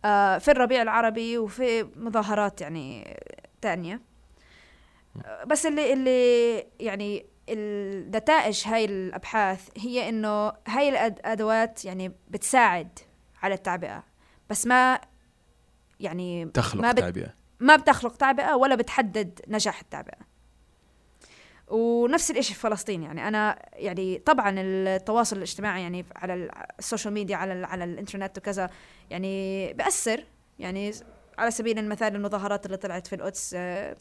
[0.06, 3.18] آه، في الربيع العربي وفي مظاهرات يعني
[3.62, 4.02] تانية.
[5.46, 13.00] بس اللي اللي يعني النتائج هاي الأبحاث هي إنه هاي الادوات يعني بتساعد
[13.44, 14.04] على التعبئة
[14.50, 15.00] بس ما
[16.00, 17.00] يعني تخلق ما بت...
[17.00, 17.34] تعبئة.
[17.60, 20.38] ما بتخلق تعبئة ولا بتحدد نجاح التعبئة.
[21.68, 27.36] ونفس الشيء في فلسطين يعني أنا يعني طبعا التواصل الاجتماعي يعني على ال social media
[27.36, 28.70] على على الإنترنت وكذا
[29.10, 30.24] يعني بأثر
[30.60, 30.92] يعني
[31.38, 33.94] على سبيل المثال المظاهرات اللي طلعت في القدس آه،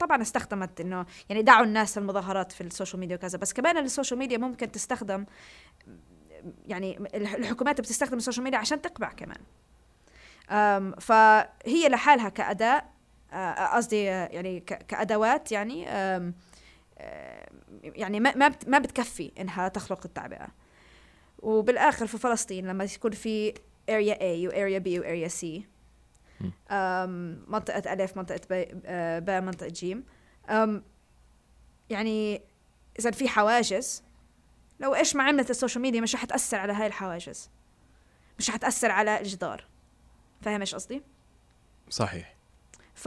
[0.00, 3.38] طبعا استخدمت إنه يعني دعوا الناس المظاهرات في ال social media وكذا.
[3.38, 5.26] بس كمان ال social media ممكن تستخدم
[6.66, 9.38] يعني الحكومات بتستخدم ال social media عشان تقمع كمان.
[11.00, 12.82] فهي لحالها كأداة
[13.32, 15.82] آه، قصدي يعني كأدوات يعني
[17.84, 20.48] يعني ما ما ما بتكفي إنها تخلق التعبئة.
[21.38, 23.54] وبالآخر في فلسطين لما يكون في
[23.90, 25.44] area A و area B و area C
[27.50, 28.40] منطقة ألف منطقة
[29.18, 30.04] ب منطقة جيم
[31.90, 32.42] يعني
[32.98, 34.02] إذا في حواجز
[34.80, 37.50] لو إيش ما عملت ال social media مش رح تأثر على هاي الحواجز.
[38.38, 39.64] مش رح تأثر على الجدار.
[40.42, 41.02] فاهم إيش قصدي؟
[41.90, 42.36] صحيح
[42.94, 43.06] ف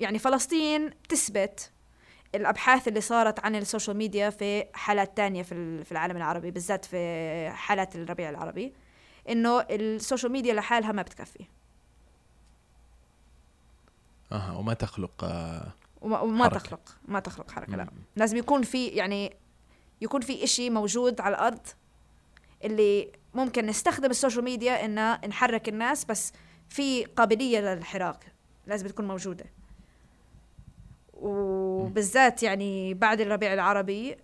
[0.00, 1.72] يعني فلسطين تثبت
[2.34, 7.50] الأبحاث اللي صارت عن ال social media في حالات تانية في العالم العربي بالذات في
[7.50, 8.72] حالات الربيع العربي
[9.28, 11.46] إنه ال social media لحالها ما بتكفي
[14.32, 16.58] أها وما تخلق آه وما, وما حركة.
[16.58, 19.36] تخلق ما تخلق حركة لا لازم يكون في يعني
[20.00, 21.66] يكون في إشي موجود على الأرض
[22.64, 26.32] اللي ممكن نستخدم السوشيال ميديا ان نحرك الناس بس
[26.68, 28.32] في قابلية للحراك
[28.66, 29.44] لازم تكون موجودة.
[31.12, 34.16] وبالذات يعني بعد الربيع العربي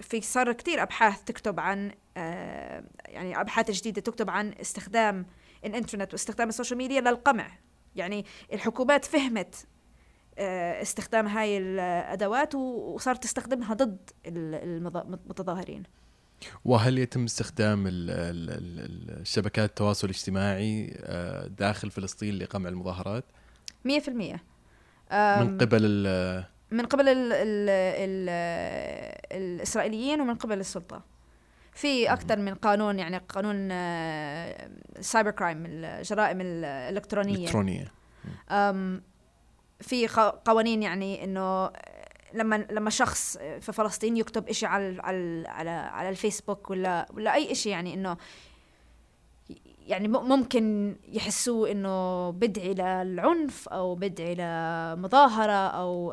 [0.00, 5.26] في صار كثير أبحاث تكتب عن آه يعني أبحاث جديدة تكتب عن استخدام
[5.64, 7.50] الإنترنت واستخدام ال social media للقمع.
[7.96, 9.66] يعني الحكومات فهمت
[10.38, 15.82] آه استخدام هاي الأدوات وصارت تستخدمها ضد المتظاهرين.
[16.64, 23.24] وهل يتم استخدام الشبكات التواصل الاجتماعي آه، داخل فلسطين لقمع المظاهرات؟
[23.84, 24.40] 100%
[25.12, 25.82] من قبل
[26.70, 28.28] من قبل ال ال ال
[29.32, 31.16] الإسرائيليين ومن قبل السلطة.
[31.72, 33.68] في أكثر من قانون يعني قانون
[35.00, 37.92] cyber crime الجرائم الالكترونيه الالكترونيه
[39.80, 40.08] في
[40.44, 41.70] قوانين يعني إنه
[42.34, 47.52] لما لما شخص في فلسطين يكتب إشي على على على, على الفيسبوك ولا ولا أي
[47.52, 48.16] إشي يعني إنه
[49.86, 56.12] يعني ممكن يحسوه إنه بدعي للعنف أو بدعي لمظاهرة أو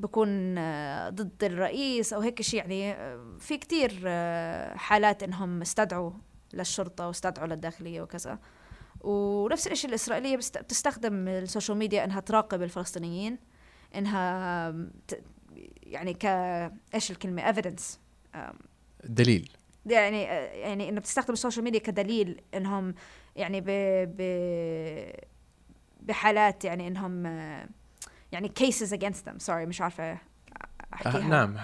[0.00, 6.10] بكون آه، ضد الرئيس أو هيك شيء يعني آه، في كتير آه، حالات إنهم استدعوا
[6.54, 8.38] للشرطة واستدعوا للداخلية وكذا.
[9.00, 13.38] ونفس الشيء الإسرائيلية بتستخدم ال social media إنها تراقب الفلسطينيين.
[13.94, 14.74] إنها
[15.82, 16.24] يعني ك
[16.94, 17.82] إيش الكلمة؟ evidence.
[19.04, 19.50] دليل.
[19.86, 22.94] يعني يعني إنه بتستخدم ال social media كدليل إنهم
[23.36, 23.66] يعني ب
[24.16, 24.22] ب
[26.00, 27.26] بحالات يعني إنهم
[28.32, 29.46] يعني cases against them.
[29.46, 30.18] Sorry مش عارفة
[30.94, 31.18] أحكيها.
[31.18, 31.56] آه نعم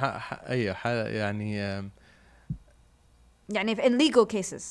[0.49, 0.77] أيوه
[1.09, 1.57] يعني
[3.49, 4.65] يعني in legal cases.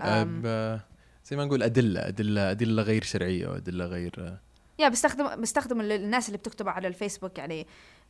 [0.00, 0.80] أها
[1.24, 4.38] زي ما نقول أدلة أدلة أدلة غير شرعية وأدلة غير
[4.78, 7.66] يا بستخدم بستخدم الناس اللي بتكتب على الفيسبوك يعني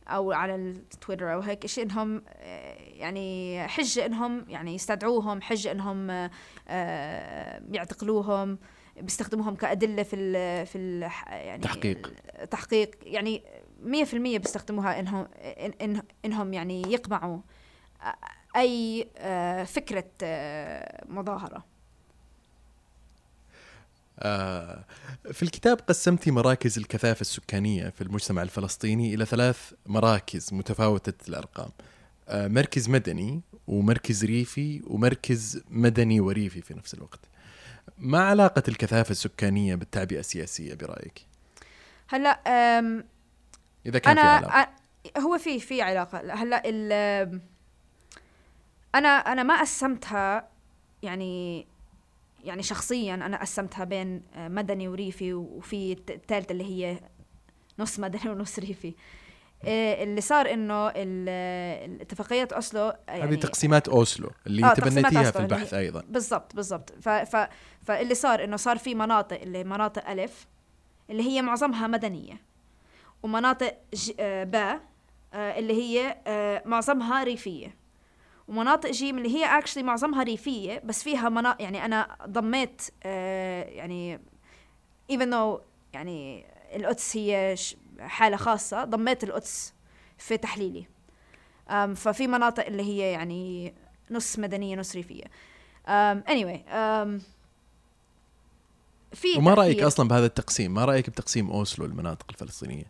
[0.07, 6.29] أو على التويتر أو هيك شيء إنهم آه، يعني حجه إنهم يعني يستدعوهم حجه إنهم
[6.67, 8.59] آه، يعتقلوهم
[9.01, 12.13] بيستخدموهم كأدلة في ال في ال يعني تحقيق.
[12.51, 12.95] تحقيق.
[13.03, 13.43] يعني
[13.83, 15.27] 100% بيستخدموها انهم
[15.81, 17.39] إن إنهم يعني يقمعوا
[18.55, 20.05] أي آه، فكرة
[21.05, 21.57] مظاهرة.
[21.57, 21.72] آه،
[25.31, 31.69] في الكتاب قسمت مراكز الكثافة السكانية في المجتمع الفلسطيني إلى ثلاث مراكز متفاوتة الأرقام.
[32.27, 37.19] آه، مركز مدني ومركز ريفي ومركز مدني وريفي في نفس الوقت.
[37.97, 41.25] ما علاقة الكثافة السكانية بالتعبئة السياسية برأيك؟
[42.07, 42.39] هلا
[43.85, 44.69] إذا كان أنا في علاقة
[45.17, 46.33] هو في في علاقة.
[46.33, 46.55] هلا
[48.95, 50.47] أنا أنا ما قسمتها
[51.01, 51.67] يعني
[52.43, 56.99] يعني شخصيا أنا قسمتها بين آه، مدني وريفي وفي الثالثه اللي هي
[57.79, 58.93] نص مدني ونص ريفي.
[59.65, 65.39] آه، اللي صار إنه الاتفاقيات أوسلو آه، يعني هذه تقسيمات أوسلو اللي آه تبنيتيها في
[65.39, 66.03] البحث أيضا.
[66.09, 66.93] بالضبط بالضبط.
[67.81, 70.47] فاللي صار إنه صار في مناطق اللي مناطق ألف
[71.09, 72.41] اللي هي معظمها مدنية
[73.23, 73.77] ومناطق
[74.23, 74.81] باء
[75.33, 76.17] اللي هي
[76.65, 77.82] معظمها ريفية.
[78.47, 84.19] ومناطق جيم اللي هي actually معظمها ريفية بس فيها مناطق يعني أنا ضميت آه يعني
[85.11, 85.61] even though
[85.93, 87.55] يعني القدس هي
[87.99, 89.73] حالة خاصة ضميت القدس
[90.17, 90.85] في تحليلي.
[91.95, 93.73] ففي مناطق اللي هي يعني
[94.11, 95.23] نص مدنية نص ريفية.
[95.87, 97.21] um, anyway um,
[99.13, 102.85] في وما رأيك أصلا بهذا التقسيم؟ ما رأيك بتقسيم أوسلو المناطق الفلسطينية؟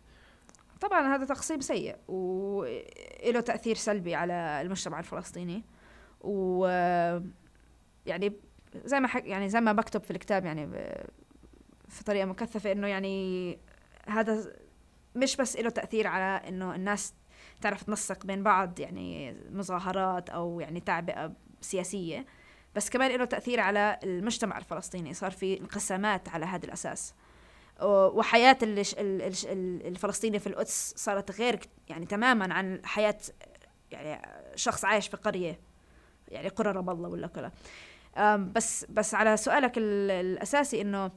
[0.88, 5.64] طبعا هذا تقسيم سيء وله تأثير سلبي على المجتمع الفلسطيني.
[6.20, 6.66] و
[8.06, 8.32] يعني
[8.84, 10.66] زي ما حك يعني زي ما بكتب في الكتاب يعني
[11.88, 13.58] في طريقة مكثفة إنه يعني
[14.08, 14.52] هذا
[15.14, 17.14] مش بس له تأثير على إنه الناس
[17.60, 22.26] تعرف تنسق بين بعض يعني مظاهرات أو يعني تعبئة سياسية
[22.74, 25.14] بس كمان له تأثير على المجتمع الفلسطيني.
[25.14, 27.14] صار في انقسامات على هذا الأساس.
[27.82, 33.18] وحياة الفلسطيني في القدس صارت غير يعني تماما عن حياة
[33.90, 35.60] يعني شخص عايش في قرية
[36.28, 37.52] يعني قرى رب الله ولا كذا.
[38.36, 41.10] بس بس على سؤالك الأساسي إنه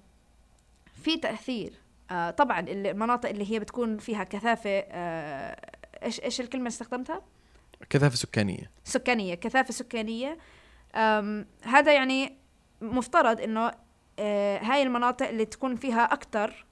[1.04, 1.74] في تأثير
[2.12, 5.72] آه، طبعا المناطق اللي هي بتكون فيها كثافة آه،
[6.04, 7.22] إيش إيش الكلمة اللي استخدمتها؟
[7.90, 8.72] كثافة سكانية.
[8.84, 10.38] سكانية كثافة سكانية.
[11.64, 12.38] هذا يعني
[12.82, 13.72] مفترض إنه
[14.62, 16.66] هاي المناطق اللي تكون فيها أكثر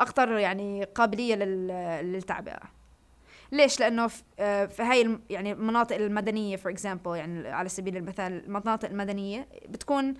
[0.00, 1.34] أكثر يعني قابلية
[2.02, 2.60] للتعبئة.
[3.52, 9.48] ليش؟ لأنه في هاي يعني المناطق المدنية for example يعني على سبيل المثال المناطق المدنية
[9.68, 10.14] بتكون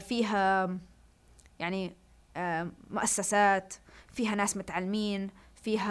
[0.00, 0.78] فيها
[1.58, 1.96] يعني
[2.90, 3.74] مؤسسات
[4.12, 5.30] فيها ناس متعلمين
[5.62, 5.88] فيها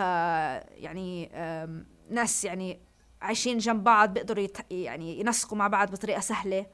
[0.77, 1.29] يعني
[2.09, 2.79] ناس يعني
[3.21, 6.65] عايشين جنب بعض بيقدروا يعني ينسقوا مع بعض بطريقة سهلة.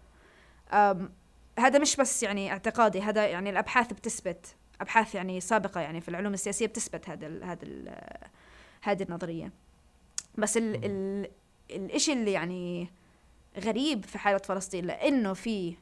[1.60, 6.34] هذا مش بس يعني اعتقادي هذا يعني الأبحاث بتثبت أبحاث يعني سابقة يعني في العلوم
[6.34, 7.98] السياسية بتثبت هذا ال هذا ال
[8.82, 9.52] هذه النظرية.
[10.38, 11.30] بس ال ال
[11.72, 12.90] الإشي اللي يعني
[13.60, 15.76] غريب في حاله فلسطين لأنه في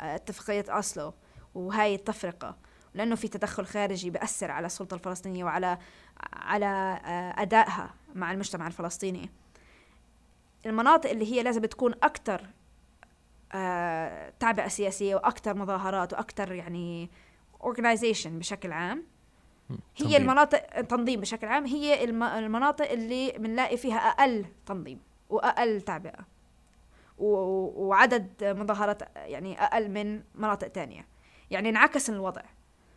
[0.00, 1.14] آه، اتفاقية أوسلو
[1.54, 2.56] وهاي التفرقة
[2.94, 5.78] لأنه في تدخل خارجي بأثر على السلطة الفلسطينية وعلى
[6.32, 9.30] على آه، أدائها مع المجتمع الفلسطيني.
[10.66, 12.46] المناطق اللي هي لازم تكون أكثر
[14.40, 17.10] تعبئة سياسية وأكثر مظاهرات وأكثر يعني
[17.62, 19.04] organization بشكل عام.
[19.70, 20.16] هي تنظيم.
[20.16, 21.66] المناطق تنظيم بشكل عام.
[21.66, 22.04] هي
[22.38, 26.38] المناطق اللي بنلاقي فيها أقل تنظيم وأقل تعبئة
[27.18, 31.06] وعدد مظاهرات يعني أقل من مناطق تانية.
[31.50, 32.42] يعني انعكس الوضع.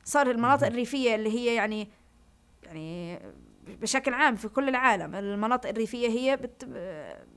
[0.04, 1.90] صار المناطق الريفية اللي هي يعني
[2.64, 3.20] يعني
[3.68, 6.70] بشكل عام في كل العالم المناطق الريفية هي بت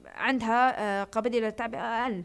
[0.06, 2.24] عندها آه، قابلية للتعبئة أقل.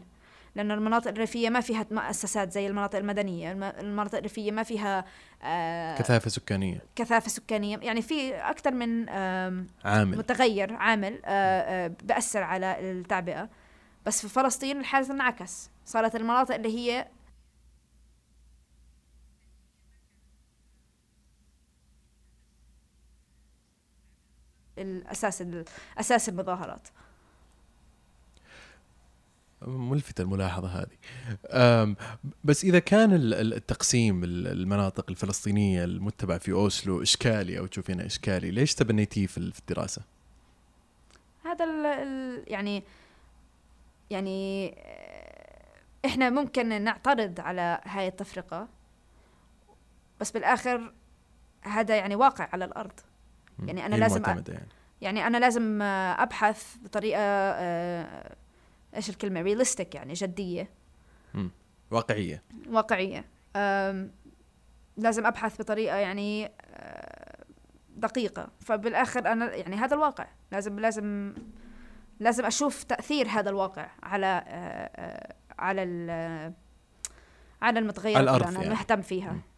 [0.54, 3.52] لأن المناطق الريفية ما فيها مؤسسات زي المناطق المدنية.
[3.52, 5.04] المناطق الريفية ما فيها
[5.42, 6.84] آه كثافة سكانية.
[6.96, 7.78] كثافة سكانية.
[7.78, 10.18] يعني في أكثر من عامل.
[10.18, 13.48] متغير عامل آه آه بأثر على التعبئة.
[14.06, 15.70] بس في فلسطين الحالة انعكس.
[15.84, 17.08] صارت المناطق اللي هي
[24.78, 25.44] الأساس
[25.98, 26.88] أساس المظاهرات.
[29.66, 31.96] ملفتة الملاحظة هذه
[32.44, 39.26] بس إذا كان التقسيم المناطق الفلسطينية المتبع في أوسلو إشكالي أو تشوفينه إشكالي ليش تبنيتيه
[39.26, 40.02] في الدراسة؟
[41.44, 42.82] هذا ال يعني
[44.10, 44.74] يعني
[46.04, 48.68] إحنا ممكن نعترض على هاي التفرقة
[50.20, 50.92] بس بالآخر
[51.62, 53.00] هذا يعني واقع على الأرض
[53.66, 54.68] يعني أنا لازم يعني.
[55.00, 58.36] يعني أنا لازم أبحث بطريقة أه
[58.96, 60.70] إيش الكلمة؟ رياليستيك يعني جدية.
[61.34, 61.50] مم.
[61.90, 62.42] واقعية.
[62.68, 63.24] واقعية.
[64.96, 66.50] لازم أبحث بطريقة يعني
[67.96, 68.48] دقيقة.
[68.60, 70.26] فبالآخر أنا يعني هذا الواقع.
[70.52, 71.34] لازم لازم
[72.20, 74.26] لازم أشوف تأثير هذا الواقع على
[75.58, 75.82] على
[77.62, 78.74] على المتغيرات اللي أنا يعني.
[78.74, 79.30] مهتم فيها.
[79.30, 79.49] آه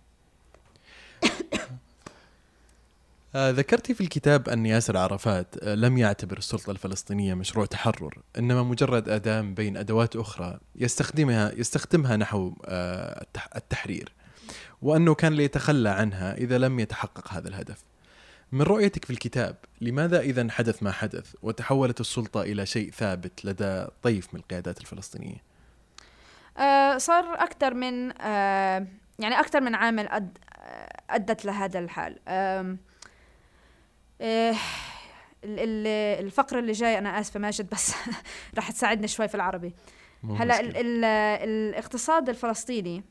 [3.37, 9.09] ذكرتي في الكتاب أن ياسر عرفات آه لم يعتبر السلطة الفلسطينية مشروع تحرر إنما مجرد
[9.09, 13.27] أداة بين أدوات أخرى يستخدمها يستخدمها نحو آه
[13.57, 14.13] التحرير
[14.83, 17.85] وأنه كان ليتخلى عنها إذا لم يتحقق هذا الهدف.
[18.53, 23.87] من رؤيتك في الكتاب لماذا إذا حدث ما حدث وتحولت السلطة إلى شيء ثابت لدى
[24.03, 25.43] طيف من القيادات الفلسطينية؟
[26.59, 28.87] آه صار أكثر من آه
[29.19, 30.39] يعني أكثر من عامل أد
[31.11, 32.19] أدت لهذا الحال.
[32.29, 32.77] آه
[35.45, 37.95] الفقرة اللي جاي أنا آسفة ماجد بس
[38.57, 39.75] راح تساعدني شوي في العربي.
[40.25, 40.61] هلا
[41.45, 43.05] الاقتصاد الفلسطيني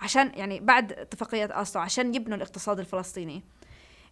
[0.00, 3.42] عشان يعني بعد اتفاقية أوسلو عشان يبنوا الاقتصاد الفلسطيني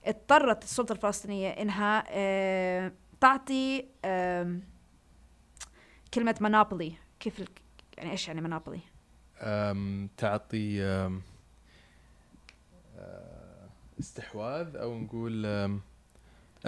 [0.04, 4.58] اضطرت السلطة الفلسطينية إنها آه تعطي آه
[6.14, 7.44] كلمة monopoly كيف
[7.98, 8.80] يعني إيش يعني monopoly؟
[10.16, 10.82] تعطي
[14.00, 15.46] استحواذ أو نقول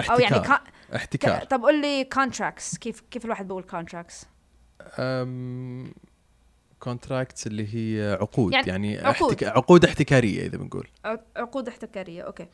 [0.01, 0.61] احتكار أو يعني كا...
[0.97, 1.45] احتكار.
[1.45, 4.27] طب قول لي contracts كيف كيف الواحد بيقول contracts.
[6.81, 8.53] contracts اللي هي عقود.
[8.53, 9.31] يعني, يعني عقود.
[9.31, 9.45] احتك...
[9.45, 10.89] عقود احتكارية إذا بنقول.
[11.37, 12.23] عقود احتكارية.
[12.23, 12.47] okay.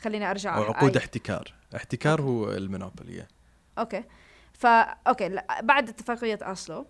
[0.00, 0.56] خليني أرجع.
[0.56, 1.54] أو عقود احتكار.
[1.76, 2.22] احتكار.
[2.22, 3.26] هو ال monopoly
[3.78, 4.04] okay.
[4.52, 6.86] فا okay بعد اتفاقية اوسلو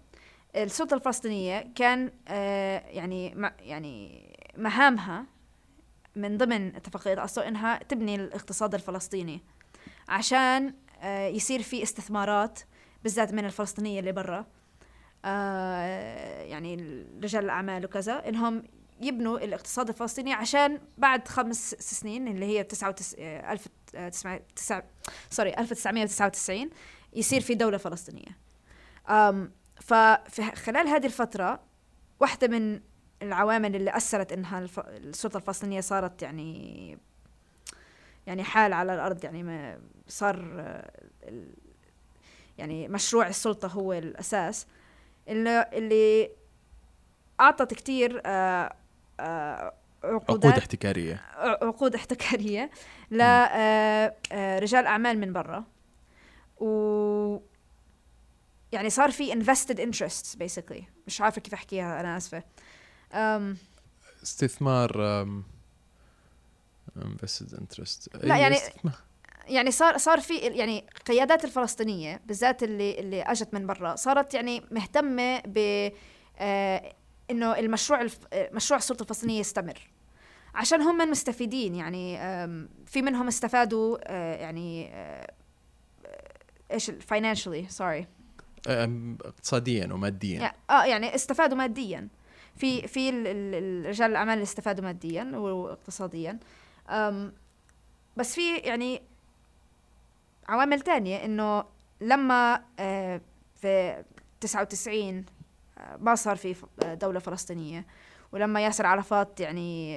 [0.57, 4.25] السلطة الفلسطينية كان آه يعني يعني
[4.57, 5.27] مهامها
[6.17, 9.43] من ضمن اتفاقية اوسلو إنها تبني الاقتصاد الفلسطيني.
[10.09, 12.61] عشان آه، يصير في استثمارات
[13.03, 14.47] بالذات من الفلسطينية اللي برا.
[15.25, 16.77] آه، يعني
[17.23, 18.63] رجال الأعمال وكذا إنهم
[19.01, 24.43] يبنوا الاقتصاد الفلسطيني عشان بعد خمس سنين اللي هي 1900
[25.31, 26.71] سوري 1999
[27.13, 28.39] يصير في دولة فلسطينية.
[29.81, 31.61] ففي خلال هذه الفترة
[32.21, 32.81] واحدة من
[33.23, 36.99] العوامل اللي اثرت إنها السلطة الفلسطينية صارت يعني
[38.27, 40.37] يعني حال على الأرض يعني ما صار
[42.59, 44.67] يعني مشروع السلطة هو الأساس.
[45.29, 46.31] اللي اللي
[47.41, 48.75] أعطت كثير آه،
[49.21, 51.21] آه، عقود احتكارية.
[51.63, 52.71] عقود احتكارية
[53.11, 55.65] لرجال آه، أعمال من برا.
[56.61, 57.39] و
[58.73, 60.83] يعني صار في invested interests basically.
[61.07, 62.43] مش عارفة كيف أحكيها أنا آسفة.
[64.23, 65.25] استثمار
[66.99, 68.25] invested interest.
[68.25, 68.57] لا يعني
[69.47, 74.63] يعني صار صار في يعني قيادات الفلسطينية بالذات اللي اللي أجت من برا صارت يعني
[74.71, 75.91] مهتمة ب
[76.39, 76.95] آه
[77.31, 78.19] إنه المشروع الف...
[78.35, 79.91] مشروع السلطة الفلسطينية يستمر.
[80.55, 82.17] عشان هم مستفيدين يعني
[82.87, 85.33] في منهم استفادوا آه يعني آه
[86.71, 88.07] إيش financially sorry
[88.67, 90.53] اقتصاديا وماديا.
[90.71, 92.09] آه يعني استفادوا ماديا.
[92.57, 93.11] في في
[93.87, 96.39] رجال الأعمال اللي استفادوا ماديا واقتصاديا.
[98.17, 99.03] بس في يعني
[100.49, 101.65] عوامل تانية إنه
[102.01, 103.21] لما آه،
[103.55, 104.05] في
[104.41, 105.25] 99
[105.79, 107.87] آه، ما صار في دولة فلسطينية
[108.33, 109.95] ولما ياسر عرفات يعني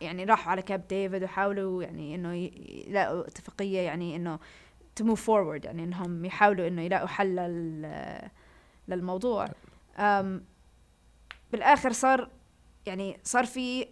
[0.00, 4.38] يعني راحوا على كاب ديفيد وحاولوا يعني إنه يلاقوا اتفاقية يعني إنه
[5.00, 7.36] to move forward يعني إنهم يحاولوا إنه يلاقوا حل
[8.88, 9.48] للموضوع.
[11.52, 12.28] بالآخر صار
[12.88, 13.86] يعني صار في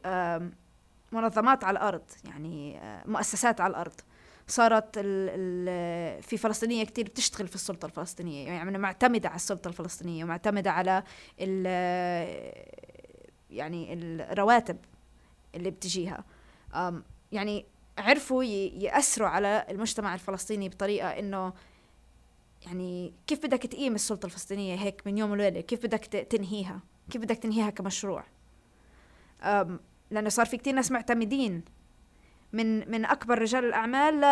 [1.13, 4.01] منظمات على الأرض يعني آه، مؤسسات على الأرض.
[4.49, 10.25] صارت ال ال في فلسطينية كثير بتشتغل في السلطة الفلسطينية يعني معتمدة على السلطة الفلسطينية
[10.25, 11.03] ومعتمدة على
[11.41, 11.67] ال
[13.51, 14.77] يعني الرواتب
[15.55, 16.25] اللي بتجيها.
[17.33, 17.67] يعني
[17.99, 21.53] عرفوا يأثروا على المجتمع الفلسطيني بطريقة إنه
[22.67, 26.81] يعني كيف بدك تقيم السلطة الفلسطينية هيك من يوم وليلة؟ كيف بدك تنهيها؟
[27.11, 28.25] كيف بدك تنهيها كمشروع؟
[30.11, 31.65] لأنه صار في كتير ناس معتمدين.
[32.53, 34.25] من من أكبر رجال الأعمال ل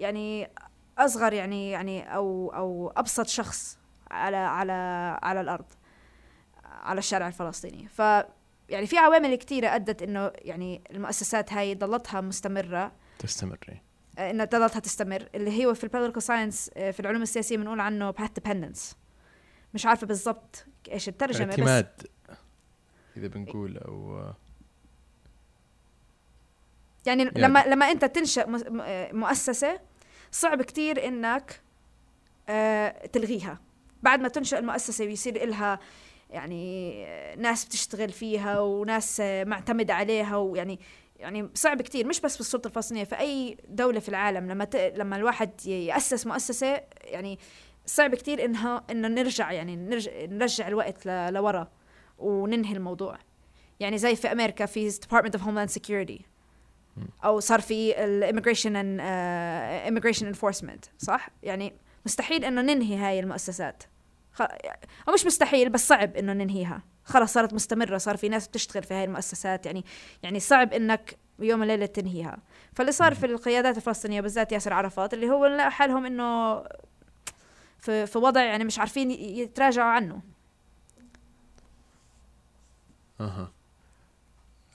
[0.00, 0.50] يعني
[0.98, 3.78] أصغر يعني يعني أو أو أبسط شخص
[4.10, 4.72] على على
[5.22, 5.66] على الأرض
[6.64, 7.88] على الشارع الفلسطيني.
[7.88, 7.98] ف
[8.68, 12.92] يعني في عوامل كثيرة أدت إنه يعني المؤسسات هاي ضلتها مستمرة.
[13.18, 13.80] تستمر
[14.18, 15.28] آه، إنها ضلتها تستمر.
[15.34, 18.96] اللي هو في ال political science آه، في العلوم السياسية بنقول عنه path dependence
[19.74, 21.88] مش عارفة بالضبط إيش الترجمة اعتماد
[22.28, 22.36] بس
[23.16, 24.32] إذا بنقول أو
[27.06, 28.46] يعني, يعني لما لما أنت تنشأ
[28.82, 29.80] آه، مؤسسة
[30.30, 31.60] صعب كتير إنك
[33.12, 33.60] تلغيها.
[34.02, 35.78] بعد ما تنشأ المؤسسة ويصير إلها
[36.30, 37.04] يعني
[37.36, 40.80] ناس بتشتغل فيها وناس معتمدة عليها ويعني
[41.16, 42.06] يعني صعب كتير.
[42.06, 44.76] مش بس في السلطة الفلسطينية في أي دولة في العالم لما ت...
[44.76, 47.38] لما الواحد يأسس مؤسسة يعني
[47.86, 51.32] صعب كتير إنها إنه نرجع يعني نرجع نرجع الوقت ل...
[51.32, 51.68] لورا
[52.18, 53.18] وننهي الموضوع.
[53.80, 56.29] يعني زي في أمريكا في Department of Homeland Security.
[57.24, 58.32] أو صار في uh,
[59.90, 61.72] immigration enforcement صح؟ يعني
[62.06, 63.82] مستحيل إنه ننهي هاي المؤسسات.
[65.08, 66.82] أو مش مستحيل بس صعب إنه ننهيها.
[67.04, 69.84] خلاص صارت مستمرة صار في ناس بتشتغل في هاي المؤسسات يعني
[70.22, 72.38] يعني صعب إنك يوم وليلة تنهيها.
[72.74, 76.62] فاللي صار في القيادات الفلسطينية بالذات ياسر عرفات اللي هو لقى حالهم إنه
[77.78, 80.20] في, في وضع يعني مش عارفين يتراجعوا عنه.
[83.20, 83.52] أها.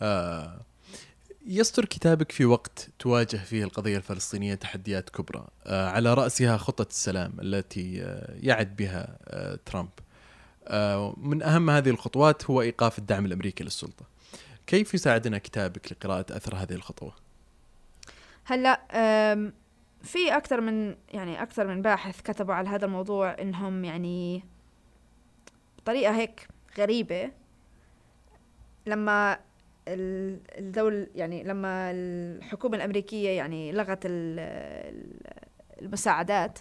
[0.01, 0.59] آه.
[1.47, 5.47] يصدر كتابك في وقت تواجه فيه القضية الفلسطينية تحديات كبرى.
[5.65, 9.89] آه، على رأسها خطة السلام التي آه، يعد بها آه، ترامب.
[11.17, 14.05] من أهم هذه الخطوات هو إيقاف الدعم الأمريكي للسلطة.
[14.67, 17.13] كيف يساعدنا كتابك لقراءة أثر هذه الخطوة؟
[18.45, 18.81] هلا
[20.03, 24.43] في أكثر من يعني أكثر من باحث كتبوا على هذا الموضوع إنهم يعني
[25.77, 27.31] بطريقة هيك غريبة.
[28.85, 29.39] لما
[29.88, 33.99] الدول يعني لما الحكومة الأمريكية يعني لغت
[35.81, 36.59] المساعدات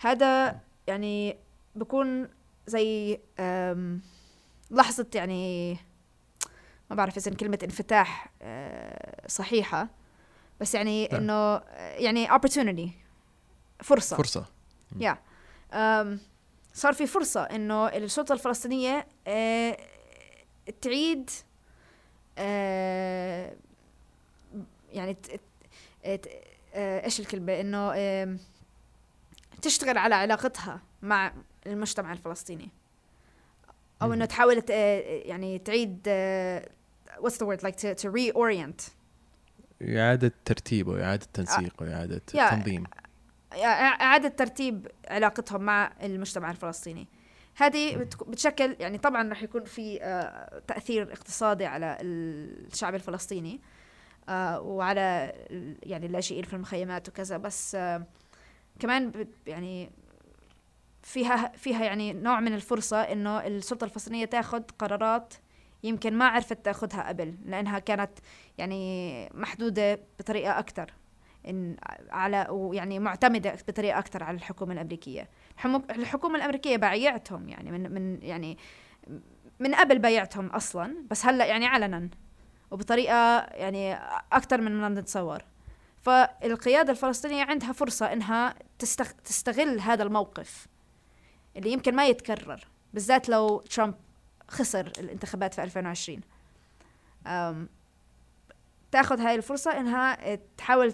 [0.00, 1.38] هذا يعني
[1.74, 2.28] بكون
[2.66, 3.20] زي
[4.70, 5.76] لحظة يعني
[6.90, 9.88] ما بعرف إذا كلمة انفتاح آه، صحيحة
[10.60, 11.20] بس يعني نعم.
[11.20, 12.90] إنه يعني opportunity
[13.82, 14.44] فرصة فرصة
[15.00, 15.18] يا yeah.
[16.74, 19.76] صار في فرصة إنه السلطة الفلسطينية آه،
[20.80, 21.47] تعيد آه،
[24.92, 25.16] يعني
[26.74, 27.92] إيش الكلمة؟ إنه
[29.62, 31.32] تشتغل على علاقتها مع
[31.66, 32.68] المجتمع الفلسطيني.
[34.02, 36.00] أو إنه تحاول يعني تعيد
[37.18, 37.62] what's the word?
[37.62, 38.90] Like to, to reorient.
[39.82, 42.84] إعادة ترتيب وإعادة تنسيق وإعادة تنظيم.
[43.52, 47.06] إعادة ترتيب علاقتهم مع المجتمع الفلسطيني.
[47.58, 47.96] هذه
[48.26, 53.60] بتشكل يعني طبعا رح يكون في آه، تأثير اقتصادي على الشعب الفلسطيني
[54.28, 55.32] آه، وعلى
[55.82, 57.36] يعني اللاجئين في المخيمات وكذا.
[57.36, 58.06] بس آه،
[58.80, 59.90] كمان يعني
[61.02, 65.34] فيها فيها يعني نوع من الفرصة إنه السلطة الفلسطينية تاخذ قرارات
[65.82, 68.10] يمكن ما عرفت تاخذها قبل لأنها كانت
[68.58, 70.92] يعني محدودة بطريقة أكثر
[71.48, 71.76] إن
[72.10, 75.28] على ويعني معتمدة بطريقة أكثر على الحكومة الأمريكية.
[75.66, 78.58] الحكومة الأمريكية بايعتهم يعني من من يعني
[79.60, 82.08] من قبل بايعتهم أصلا بس هلأ يعني علنا
[82.70, 83.94] وبطريقة يعني
[84.32, 85.42] أكثر من ما نتصور.
[86.02, 88.54] فالقيادة الفلسطينية عندها فرصة إنها
[89.24, 90.66] تستغل هذا الموقف
[91.56, 93.94] اللي يمكن ما يتكرر بالذات لو ترامب
[94.48, 96.20] خسر الانتخابات في 2020
[98.90, 100.92] تاخذ هاي الفرصة إنها تحاول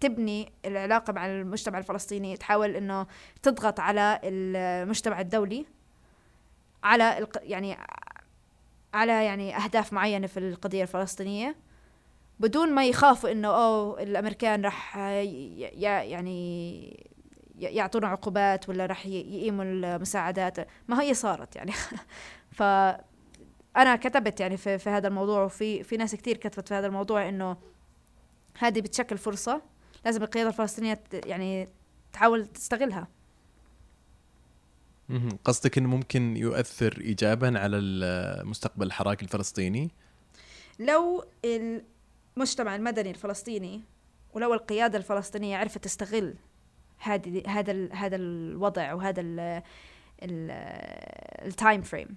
[0.00, 3.06] تبني العلاقة مع المجتمع الفلسطيني تحاول إنه
[3.42, 5.66] تضغط على المجتمع الدولي
[6.82, 7.76] على يعني
[8.94, 11.56] على يعني أهداف معينة في القضية الفلسطينية
[12.40, 17.08] بدون ما يخافوا إنه اوه الأمريكان راح يعني
[17.58, 20.68] يعطونا عقوبات ولا راح يقيموا المساعدات.
[20.88, 21.72] ما هي صارت يعني.
[22.58, 22.62] ف
[23.78, 27.28] أنا كتبت يعني في, في هذا الموضوع وفي في ناس كثير كتبت في هذا الموضوع
[27.28, 27.56] إنه
[28.58, 29.62] هذه بتشكل فرصة
[30.04, 31.68] لازم القيادة الفلسطينية يعني
[32.12, 33.08] تحاول تستغلها.
[35.44, 37.78] قصدك إنه ممكن يؤثر ايجابا على
[38.44, 39.90] مستقبل الحراك الفلسطيني؟
[40.78, 41.24] لو
[42.36, 43.82] المجتمع المدني الفلسطيني
[44.34, 46.34] ولو القيادة الفلسطينية عرفت تستغل
[46.98, 49.22] هذه هذا هذا الوضع وهذا
[50.22, 52.16] ال time frame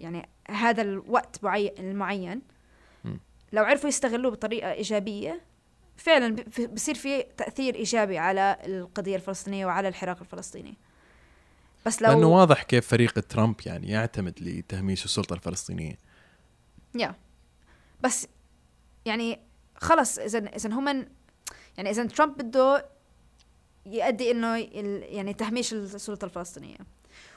[0.00, 1.44] يعني هذا الوقت
[1.78, 2.42] المعين.
[3.52, 5.40] لو عرفوا يستغلوه بطريقة إيجابية
[5.96, 10.74] فعلا بصير في تأثير إيجابي على القضية الفلسطينية وعلى الحراك الفلسطيني.
[11.86, 15.98] بس لو لأنه واضح كيف فريق ترامب يعني يعتمد لتهميش السلطة الفلسطينية.
[16.94, 17.14] يا
[18.00, 18.28] بس
[19.04, 19.40] يعني
[19.76, 20.88] خلص إذا إذا هم
[21.76, 22.86] يعني إذا ترامب بده
[23.86, 26.78] يؤدي إنه يعني تهميش السلطة الفلسطينية.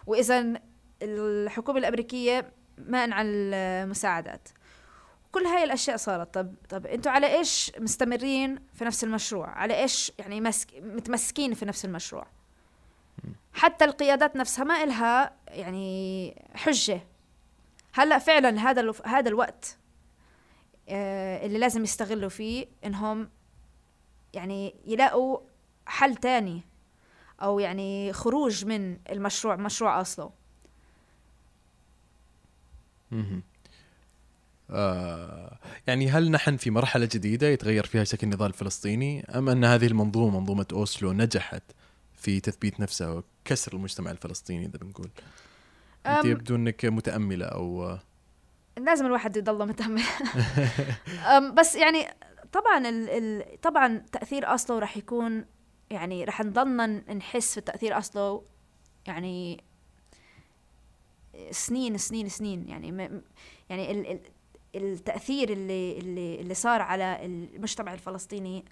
[0.07, 0.61] وإذا
[1.01, 4.49] الحكومة الأمريكية مانعه المساعدات.
[5.31, 6.33] كل هاي الأشياء صارت.
[6.33, 11.65] طب طب أنتوا على إيش مستمرين في نفس المشروع؟ على إيش يعني مسك متمسكين في
[11.65, 12.27] نفس المشروع؟
[13.53, 17.01] حتى القيادات نفسها ما إلها يعني حجة.
[17.93, 19.77] هلأ فعلا هذا هذا الوقت
[20.89, 23.29] آه، اللي لازم يستغلوا فيه إنهم
[24.33, 25.39] يعني يلاقوا
[25.85, 26.61] حل تاني.
[27.41, 30.31] أو يعني خروج من المشروع مشروع أصله.
[34.69, 39.88] آه يعني هل نحن في مرحلة جديدة يتغير فيها شكل النضال الفلسطيني أم أن هذه
[39.88, 41.63] المنظومة منظومة أوسلو نجحت
[42.13, 45.09] في تثبيت نفسها وكسر المجتمع الفلسطيني إذا بنقول؟
[46.05, 47.97] أنت يبدو أنك متأملة أو
[48.77, 50.03] لازم الواحد يضل متأمل.
[51.57, 52.07] بس يعني
[52.51, 55.45] طبعا ال ال طبعا تأثير أصله راح يكون
[55.95, 58.43] يعني رح نضلنا نحس في تأثير أصله
[59.07, 59.63] يعني
[61.51, 62.69] سنين سنين سنين.
[62.69, 63.21] يعني م
[63.69, 64.19] يعني ال ال
[64.75, 68.65] التأثير اللي اللي اللي صار على المجتمع الفلسطيني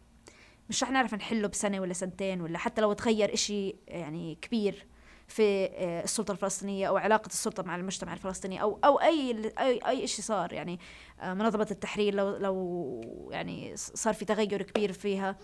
[0.69, 4.88] مش رح نعرف نحله بسنة ولا سنتين ولا حتى لو تغير إشي يعني كبير
[5.28, 10.07] في آه، السلطة الفلسطينية أو علاقة السلطة مع المجتمع الفلسطيني أو أو أي أي أي
[10.07, 10.53] شيء صار.
[10.53, 10.80] يعني
[11.21, 15.38] آه، منظمة التحرير لو لو يعني صار في تغير كبير فيها.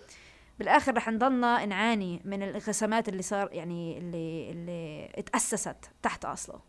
[0.59, 6.59] بالآخر رح نضلنا نعاني من الانقسامات اللي صار يعني اللي اللي اتأسست تحت أصله.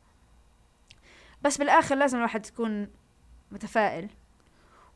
[1.42, 2.88] بس بالآخر لازم الواحد يكون
[3.50, 4.08] متفائل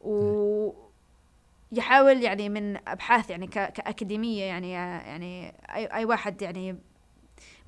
[0.01, 0.72] و
[1.72, 6.78] يحاول يعني من أبحاث يعني كأكاديمية يعني يعني أي أي واحد يعني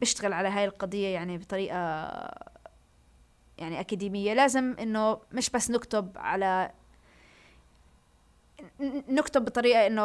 [0.01, 1.77] بيشتغل على هاي القضية يعني بطريقة
[3.59, 6.71] يعني أكاديمية لازم إنه مش بس نكتب على
[9.09, 10.03] نكتب بطريقة إنه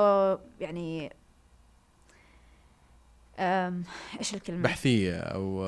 [0.59, 1.13] يعني
[4.19, 5.65] إيش الكلمة؟ بحثية أو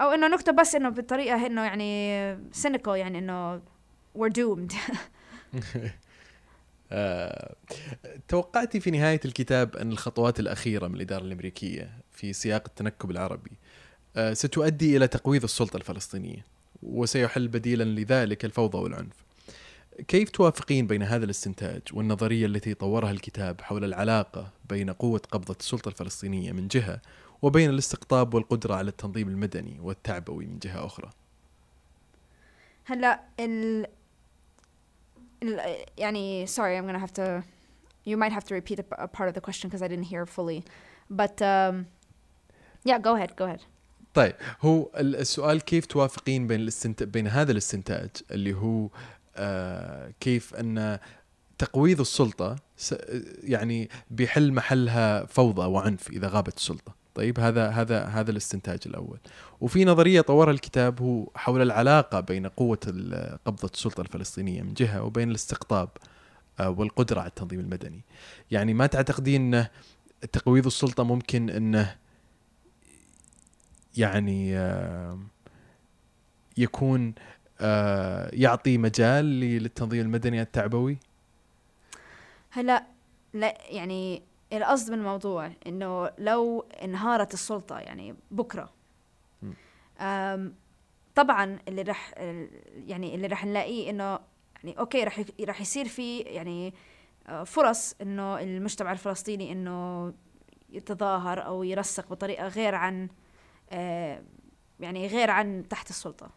[0.00, 3.60] أو إنه نكتب بس إنه بطريقة إنه يعني سينيكال يعني إنه
[4.18, 4.74] we're doomed.
[6.92, 7.54] آه،
[8.28, 13.50] توقعتي في نهاية الكتاب أن الخطوات الأخيرة من الإدارة الأمريكية في سياق التنكب العربي
[14.16, 16.44] آه، ستؤدي إلى تقويض السلطة الفلسطينية
[16.82, 19.25] وسيحل بديلا لذلك الفوضى والعنف.
[20.08, 25.88] كيف توافقين بين هذا الاستنتاج والنظرية التي طورها الكتاب حول العلاقة بين قوة قبضة السلطة
[25.88, 27.00] الفلسطينية من جهة
[27.42, 31.10] وبين الاستقطاب والقدرة على التنظيم المدني والتعبوي من جهة أخرى؟
[32.84, 33.86] هلا ال...
[35.42, 35.60] ال
[35.98, 37.42] يعني sorry I'm gonna have to
[38.04, 40.26] you might have to repeat a, a part of the question because I didn't hear
[40.26, 40.64] fully.
[41.10, 41.86] But um,
[42.84, 43.60] yeah go ahead go ahead.
[44.14, 47.02] طيب هو السؤال كيف توافقين بين الاستنت...
[47.02, 48.88] بين هذا الاستنتاج اللي هو
[50.20, 50.98] كيف أن
[51.58, 52.56] تقويض السلطة.
[53.42, 59.18] يعني بيحل محلها فوضى وعنف إذا غابت السلطة طيب هذا هذا هذا الاستنتاج الأول
[59.60, 62.78] وفي نظرية طورها الكتاب هو حول العلاقة بين قوة
[63.46, 65.88] قبضة السلطة الفلسطينية من جهة وبين الاستقطاب
[66.60, 68.00] آه، والقدرة على التنظيم المدني
[68.50, 69.70] يعني ما تعتقدين انه
[70.32, 71.96] تقويض السلطة ممكن انه
[73.96, 75.18] يعني آه،
[76.56, 77.35] يكون آه،
[78.32, 80.98] يعطي مجال للتنظيم المدني التعبوي؟
[82.50, 82.86] هلا
[83.34, 88.72] لا يعني القصد من الموضوع إنه لو انهارت السلطة يعني بكرة
[91.14, 92.14] طبعا اللي رح
[92.86, 94.18] يعني اللي رح نلاقيه إنه
[94.64, 96.74] يعني أوكي رح رح يصير في يعني
[97.26, 100.12] آه، فرص إنه المجتمع الفلسطيني إنه
[100.70, 103.08] يتظاهر أو يرسخ بطريقة غير عن
[103.70, 104.22] آه،
[104.80, 106.30] يعني غير عن تحت السلطة.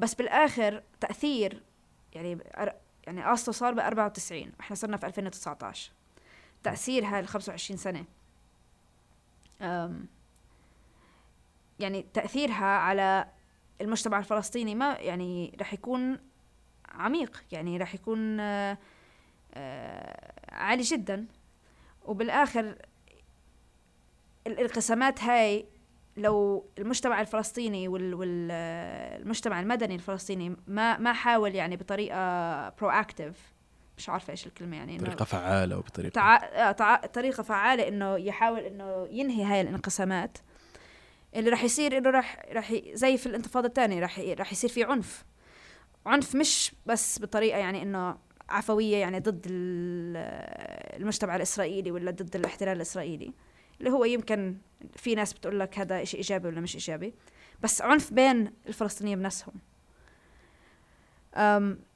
[0.00, 1.62] بس بالآخر تأثير
[2.12, 2.38] يعني
[3.06, 5.92] يعني اصله صار ب 94 إحنا صرنا في 2019
[6.62, 8.04] تأثير هاي ال 25 سنة.
[11.80, 13.26] يعني تأثيرها على
[13.80, 16.18] المجتمع الفلسطيني ما يعني رح يكون
[16.88, 18.78] عميق يعني رح يكون آه،
[19.54, 21.26] آه، عالي جدا.
[22.04, 22.78] وبالآخر
[24.46, 25.66] الانقسامات هاي
[26.16, 33.52] لو المجتمع الفلسطيني والمجتمع المدني الفلسطيني ما ما حاول يعني بطريقة برو اكتف
[33.98, 36.72] مش عارفة إيش الكلمة يعني طريقه فعالة وبطريقه تع...
[36.72, 36.96] تع...
[36.96, 40.38] طريقة فعالة إنه يحاول إنه ينهي هاي الانقسامات.
[41.36, 45.24] اللي راح يصير إنه راح راح زي في الانتفاضة الثانية راح راح يصير في عنف.
[46.06, 49.46] عنف مش بس بطريقة يعني إنه عفوية يعني ضد
[50.96, 53.32] المجتمع الإسرائيلي ولا ضد الاحتلال الإسرائيلي.
[53.80, 54.56] اللي هو يمكن
[54.96, 57.14] في ناس بتقول لك هذا شيء إيجابي ولا مش إيجابي.
[57.62, 59.54] بس عنف بين الفلسطينيين بنفسهم.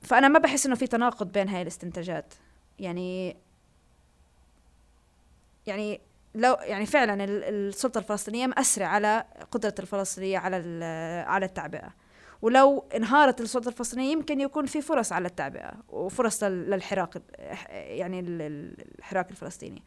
[0.02, 2.34] فأنا ما بحس إنه في تناقض بين هاي الاستنتاجات.
[2.78, 3.36] يعني
[5.66, 6.00] يعني
[6.34, 10.84] لو يعني فعلا السلطة الفلسطينية مأثرة على قدرة الفلسطينية على
[11.26, 11.94] على التعبئة.
[12.42, 17.22] ولو انهارت السلطة الفلسطينية يمكن يكون في فرص على التعبئة وفرص للحراك
[17.72, 19.82] يعني الحراك الفلسطيني.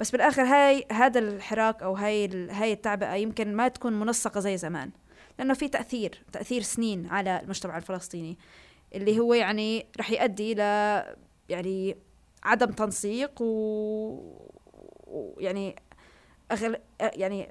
[0.00, 4.90] بس بالآخر هاي هذا الحراك أو هاي هاي التعبئة يمكن ما تكون منسقة زي زمان
[5.38, 8.38] لأنه في تأثير تأثير سنين على المجتمع الفلسطيني
[8.94, 10.58] اللي هو يعني رح يؤدي ل
[11.48, 11.96] يعني
[12.44, 14.36] عدم تنسيق و
[15.06, 15.76] ويعني
[16.52, 16.76] أغل...
[17.00, 17.48] يعني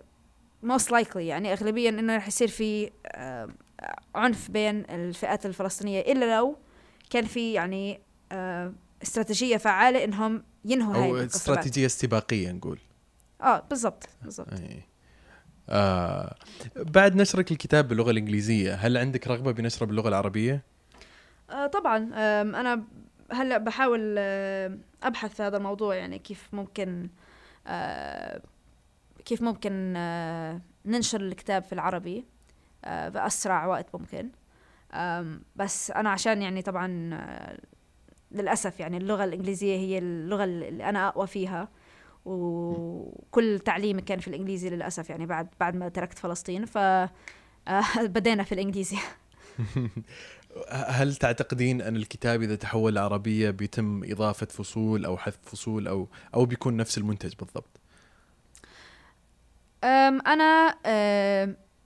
[0.66, 3.50] most likely يعني اغلبيا إنه رح يصير في آه،
[4.16, 6.58] عنف بين الفئات الفلسطينية إلا لو
[7.10, 8.00] كان في يعني
[8.32, 8.74] آه،
[9.04, 12.80] استراتيجية فعالة إنهم ينهوا هاي أو استراتيجية استباقية نقول.
[13.42, 14.48] آه بالضبط بالضبط.
[15.70, 16.36] آه
[16.76, 20.62] بعد نشرك الكتاب باللغة الإنجليزية هل عندك رغبة بنشره باللغة العربية؟
[21.50, 22.10] آه طبعا.
[22.14, 22.84] آه أنا
[23.32, 27.10] هلأ بحاول آه أبحث هذا الموضوع يعني كيف ممكن
[27.68, 28.42] آه
[29.26, 32.26] كيف ممكن آه ننشر الكتاب في العربي
[32.86, 34.30] آه بأسرع وقت ممكن.
[35.56, 37.10] بس أنا عشان يعني طبعا
[38.36, 41.70] للأسف يعني اللغة الإنجليزية هي اللغة اللي أنا أقوى فيها.
[42.26, 46.66] وكل تعليمي كان في الإنجليزي للأسف يعني بعد بعد ما تركت فلسطين.
[46.66, 47.10] ف آه،
[48.16, 48.98] بدينا في الإنجليزي.
[50.72, 56.46] هل تعتقدين أن الكتاب إذا تحول لعربية بيتم إضافة فصول أو حذف فصول أو أو
[56.46, 57.80] بيكون نفس المنتج بالضبط؟
[59.84, 60.78] أنا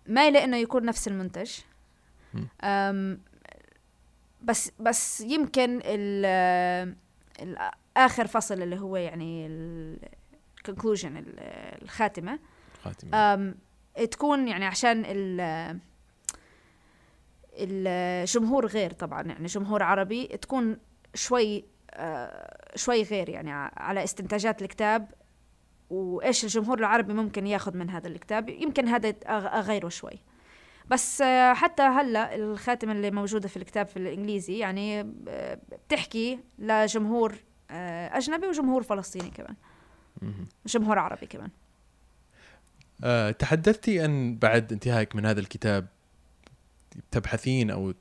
[0.07, 1.51] مايله إنه يكون نفس المنتج.
[4.41, 6.95] بس بس يمكن ال
[7.97, 11.23] آخر فصل اللي هو يعني الكونكلوجن
[11.81, 12.39] الخاتمة.
[12.75, 13.53] الخاتمة.
[14.11, 15.03] تكون يعني عشان
[17.53, 20.77] الجمهور غير طبعا يعني جمهور عربي تكون
[21.13, 21.65] شوي
[22.75, 25.11] شوي غير يعني على استنتاجات الكتاب.
[25.89, 30.19] وإيش الجمهور العربي ممكن ياخذ من هذا الكتاب؟ يمكن هذا أغيره شوي.
[30.89, 37.35] بس آه، حتى هلا الخاتمة اللي موجودة في الكتاب في الإنجليزي يعني آه، بتحكي لجمهور
[38.11, 39.55] أجنبي وجمهور فلسطيني كمان.
[40.65, 41.49] جمهور عربي كمان.
[43.03, 45.87] أه تحدثتي أن بعد انتهائك من هذا الكتاب
[47.11, 47.93] تبحثين أو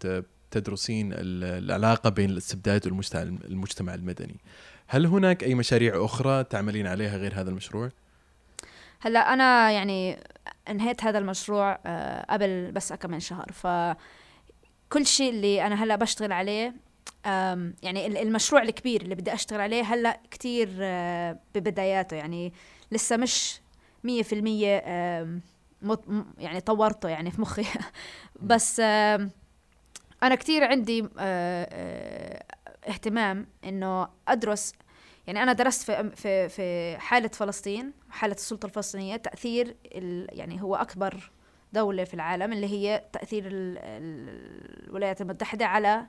[0.51, 4.37] تدرسين العلاقة بين الاستبداد والمجتمع المدني.
[4.87, 7.91] هل هناك أي مشاريع أخرى تعملين عليها غير هذا المشروع؟
[9.01, 10.19] هلأ أنا يعني
[10.69, 13.53] انهيت هذا المشروع آه، قبل بس كم شهر.
[13.53, 13.67] ف
[14.93, 16.75] كل شيء اللي أنا هلأ بشتغل عليه
[17.83, 22.17] يعني المشروع الكبير اللي بدي أشتغل عليه هلأ كتير آه، ببداياته.
[22.17, 22.53] يعني
[22.93, 23.61] لسه مش
[24.05, 24.83] مية في المية
[26.39, 27.65] يعني طورته يعني في مخي.
[28.41, 28.81] بس
[30.23, 32.45] أنا كتير عندي آه،
[32.89, 34.73] اهتمام إنه أدرس.
[35.27, 37.93] يعني أنا درست في في في حالة فلسطين.
[38.11, 39.77] حالة السلطة الفلسطينية تأثير
[40.33, 41.31] يعني هو أكبر
[41.73, 46.07] دولة في العالم اللي هي تأثير الولايات المتحدة على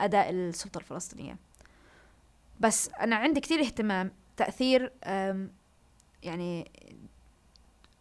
[0.00, 1.36] أداء السلطة الفلسطينية.
[2.60, 4.92] بس أنا عندي كثير اهتمام تأثير
[6.22, 6.70] يعني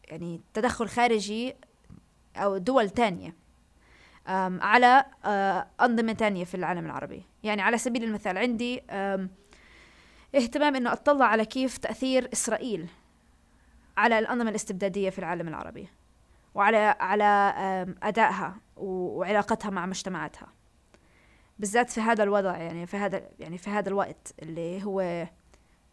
[0.04, 1.56] يعني تدخل خارجي
[2.36, 3.36] أو دول تانية
[4.28, 5.06] على
[5.82, 7.24] أنظمة تانية في العالم العربي.
[7.44, 8.82] يعني على سبيل المثال عندي
[10.36, 12.88] اهتمام أنه أطلع على كيف تأثير إسرائيل
[13.98, 15.88] على الأنظمة الاستبدادية في العالم العربي
[16.56, 17.24] وعلى على
[18.04, 20.48] أدائها وعلاقتها مع مجتمعاتها.
[21.60, 25.28] بالذات في هذا الوضع يعني في هذا يعني في هذا الوقت اللي هو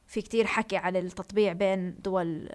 [0.07, 2.49] في كتير حكي عن التطبيع بين دول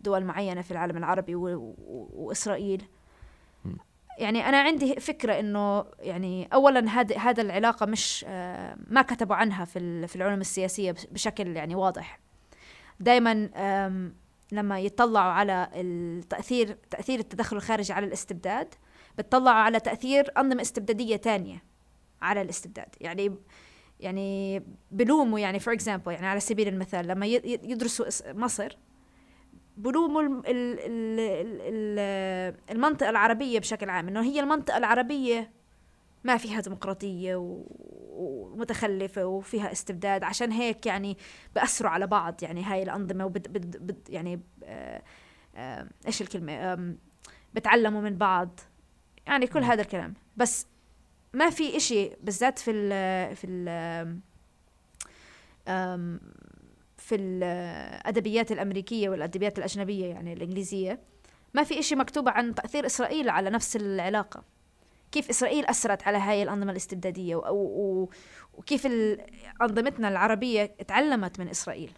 [0.00, 2.84] دول معينة في العالم العربي وإسرائيل.
[4.20, 8.24] يعني أنا عندي فكرة إنه يعني أولا هذا هذا العلاقة مش
[8.88, 12.20] ما كتبوا عنها في في العلوم السياسية بشكل يعني واضح.
[13.00, 13.32] دائما
[14.52, 18.74] لما يطلعوا على التأثير تأثير التدخل الخارجي على الاستبداد
[19.18, 21.62] بتطلعوا على تأثير أنظمة استبدادية تانية
[22.22, 22.94] على الاستبداد.
[23.00, 23.36] يعني
[24.00, 28.76] يعني بلوموا يعني for example يعني على سبيل المثال لما يدرسوا مصر
[29.82, 30.42] بلوموا
[32.70, 35.50] المنطقة العربية بشكل عام إنه هي المنطقة العربية
[36.24, 37.34] ما فيها ديمقراطية
[38.10, 41.16] ومتخلفة وفيها استبداد عشان هيك يعني
[41.54, 45.02] بأثروا على بعض يعني هاي الأنظمة وبد بد بد يعني آه
[45.56, 46.94] آه إيش الكلمة؟
[47.54, 48.60] بتعلموا من بعض
[49.26, 50.14] يعني كل هذا الكلام.
[50.36, 50.66] بس
[51.32, 54.20] ما في إشي بالذات في ال في ال
[57.10, 61.00] في الأدبيات الأمريكية والأدبيات الأجنبية يعني الإنجليزية
[61.54, 64.44] ما في إشي مكتوب عن تأثير إسرائيل على نفس العلاقة.
[65.12, 67.42] كيف إسرائيل أثرت على هاي الأنظمة الاستبدادية
[68.54, 68.86] وكيف
[69.62, 71.92] أنظمتنا العربية تعلمت من إسرائيل.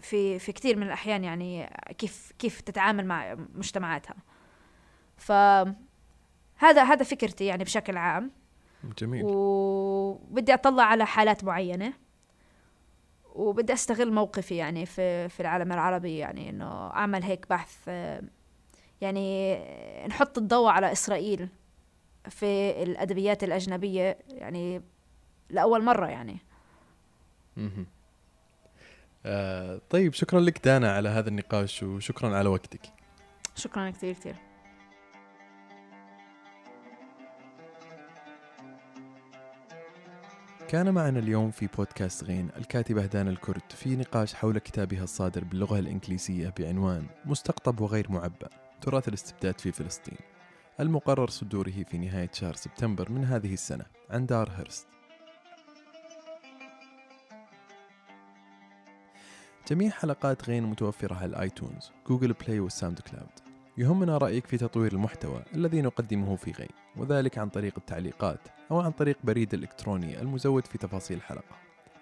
[0.00, 4.16] في في كثير من الأحيان يعني كيف كيف تتعامل مع مجتمعاتها.
[5.16, 5.32] ف
[6.56, 8.30] هذا هذا فكرتي يعني بشكل عام.
[8.98, 9.22] جميل.
[9.24, 12.01] وبدي أطلع على حالات معينة.
[13.34, 17.88] وبدي أستغل موقفي يعني في في العالم العربي يعني إنه أعمل هيك بحث
[19.00, 19.58] يعني
[20.06, 21.48] نحط الضوء على إسرائيل
[22.30, 24.82] في الأدبيات الأجنبية يعني
[25.50, 26.36] لأول مرة يعني.
[29.26, 32.80] آه طيب شكرا لك دانا على هذا النقاش وشكرا على وقتك.
[33.56, 34.36] شكرا كثير كثير
[40.72, 45.78] كان معنا اليوم في بودكاست غين الكاتبة دانا الكرد في نقاش حول كتابها الصادر باللغة
[45.78, 48.48] الإنجليزية بعنوان مستقطب وغير معبأ
[48.80, 50.18] تراث الاستبداد في فلسطين.
[50.80, 54.86] المقرر صدوره في نهاية شهر سبتمبر من هذه السنة عن دار هرست.
[59.68, 63.51] جميع حلقات غين متوفرة على ال iTunes Google Play وال SoundCloud.
[63.78, 68.40] يهمنا رأيك في تطوير المحتوى الذي نقدمه في غين وذلك عن طريق التعليقات
[68.70, 71.56] أو عن طريق بريد الإلكتروني المزود في تفاصيل الحلقة.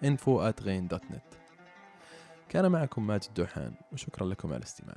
[0.05, 0.65] info at
[2.49, 4.97] كان معكم ماجد دوحان وشكرا لكم على الاستماع.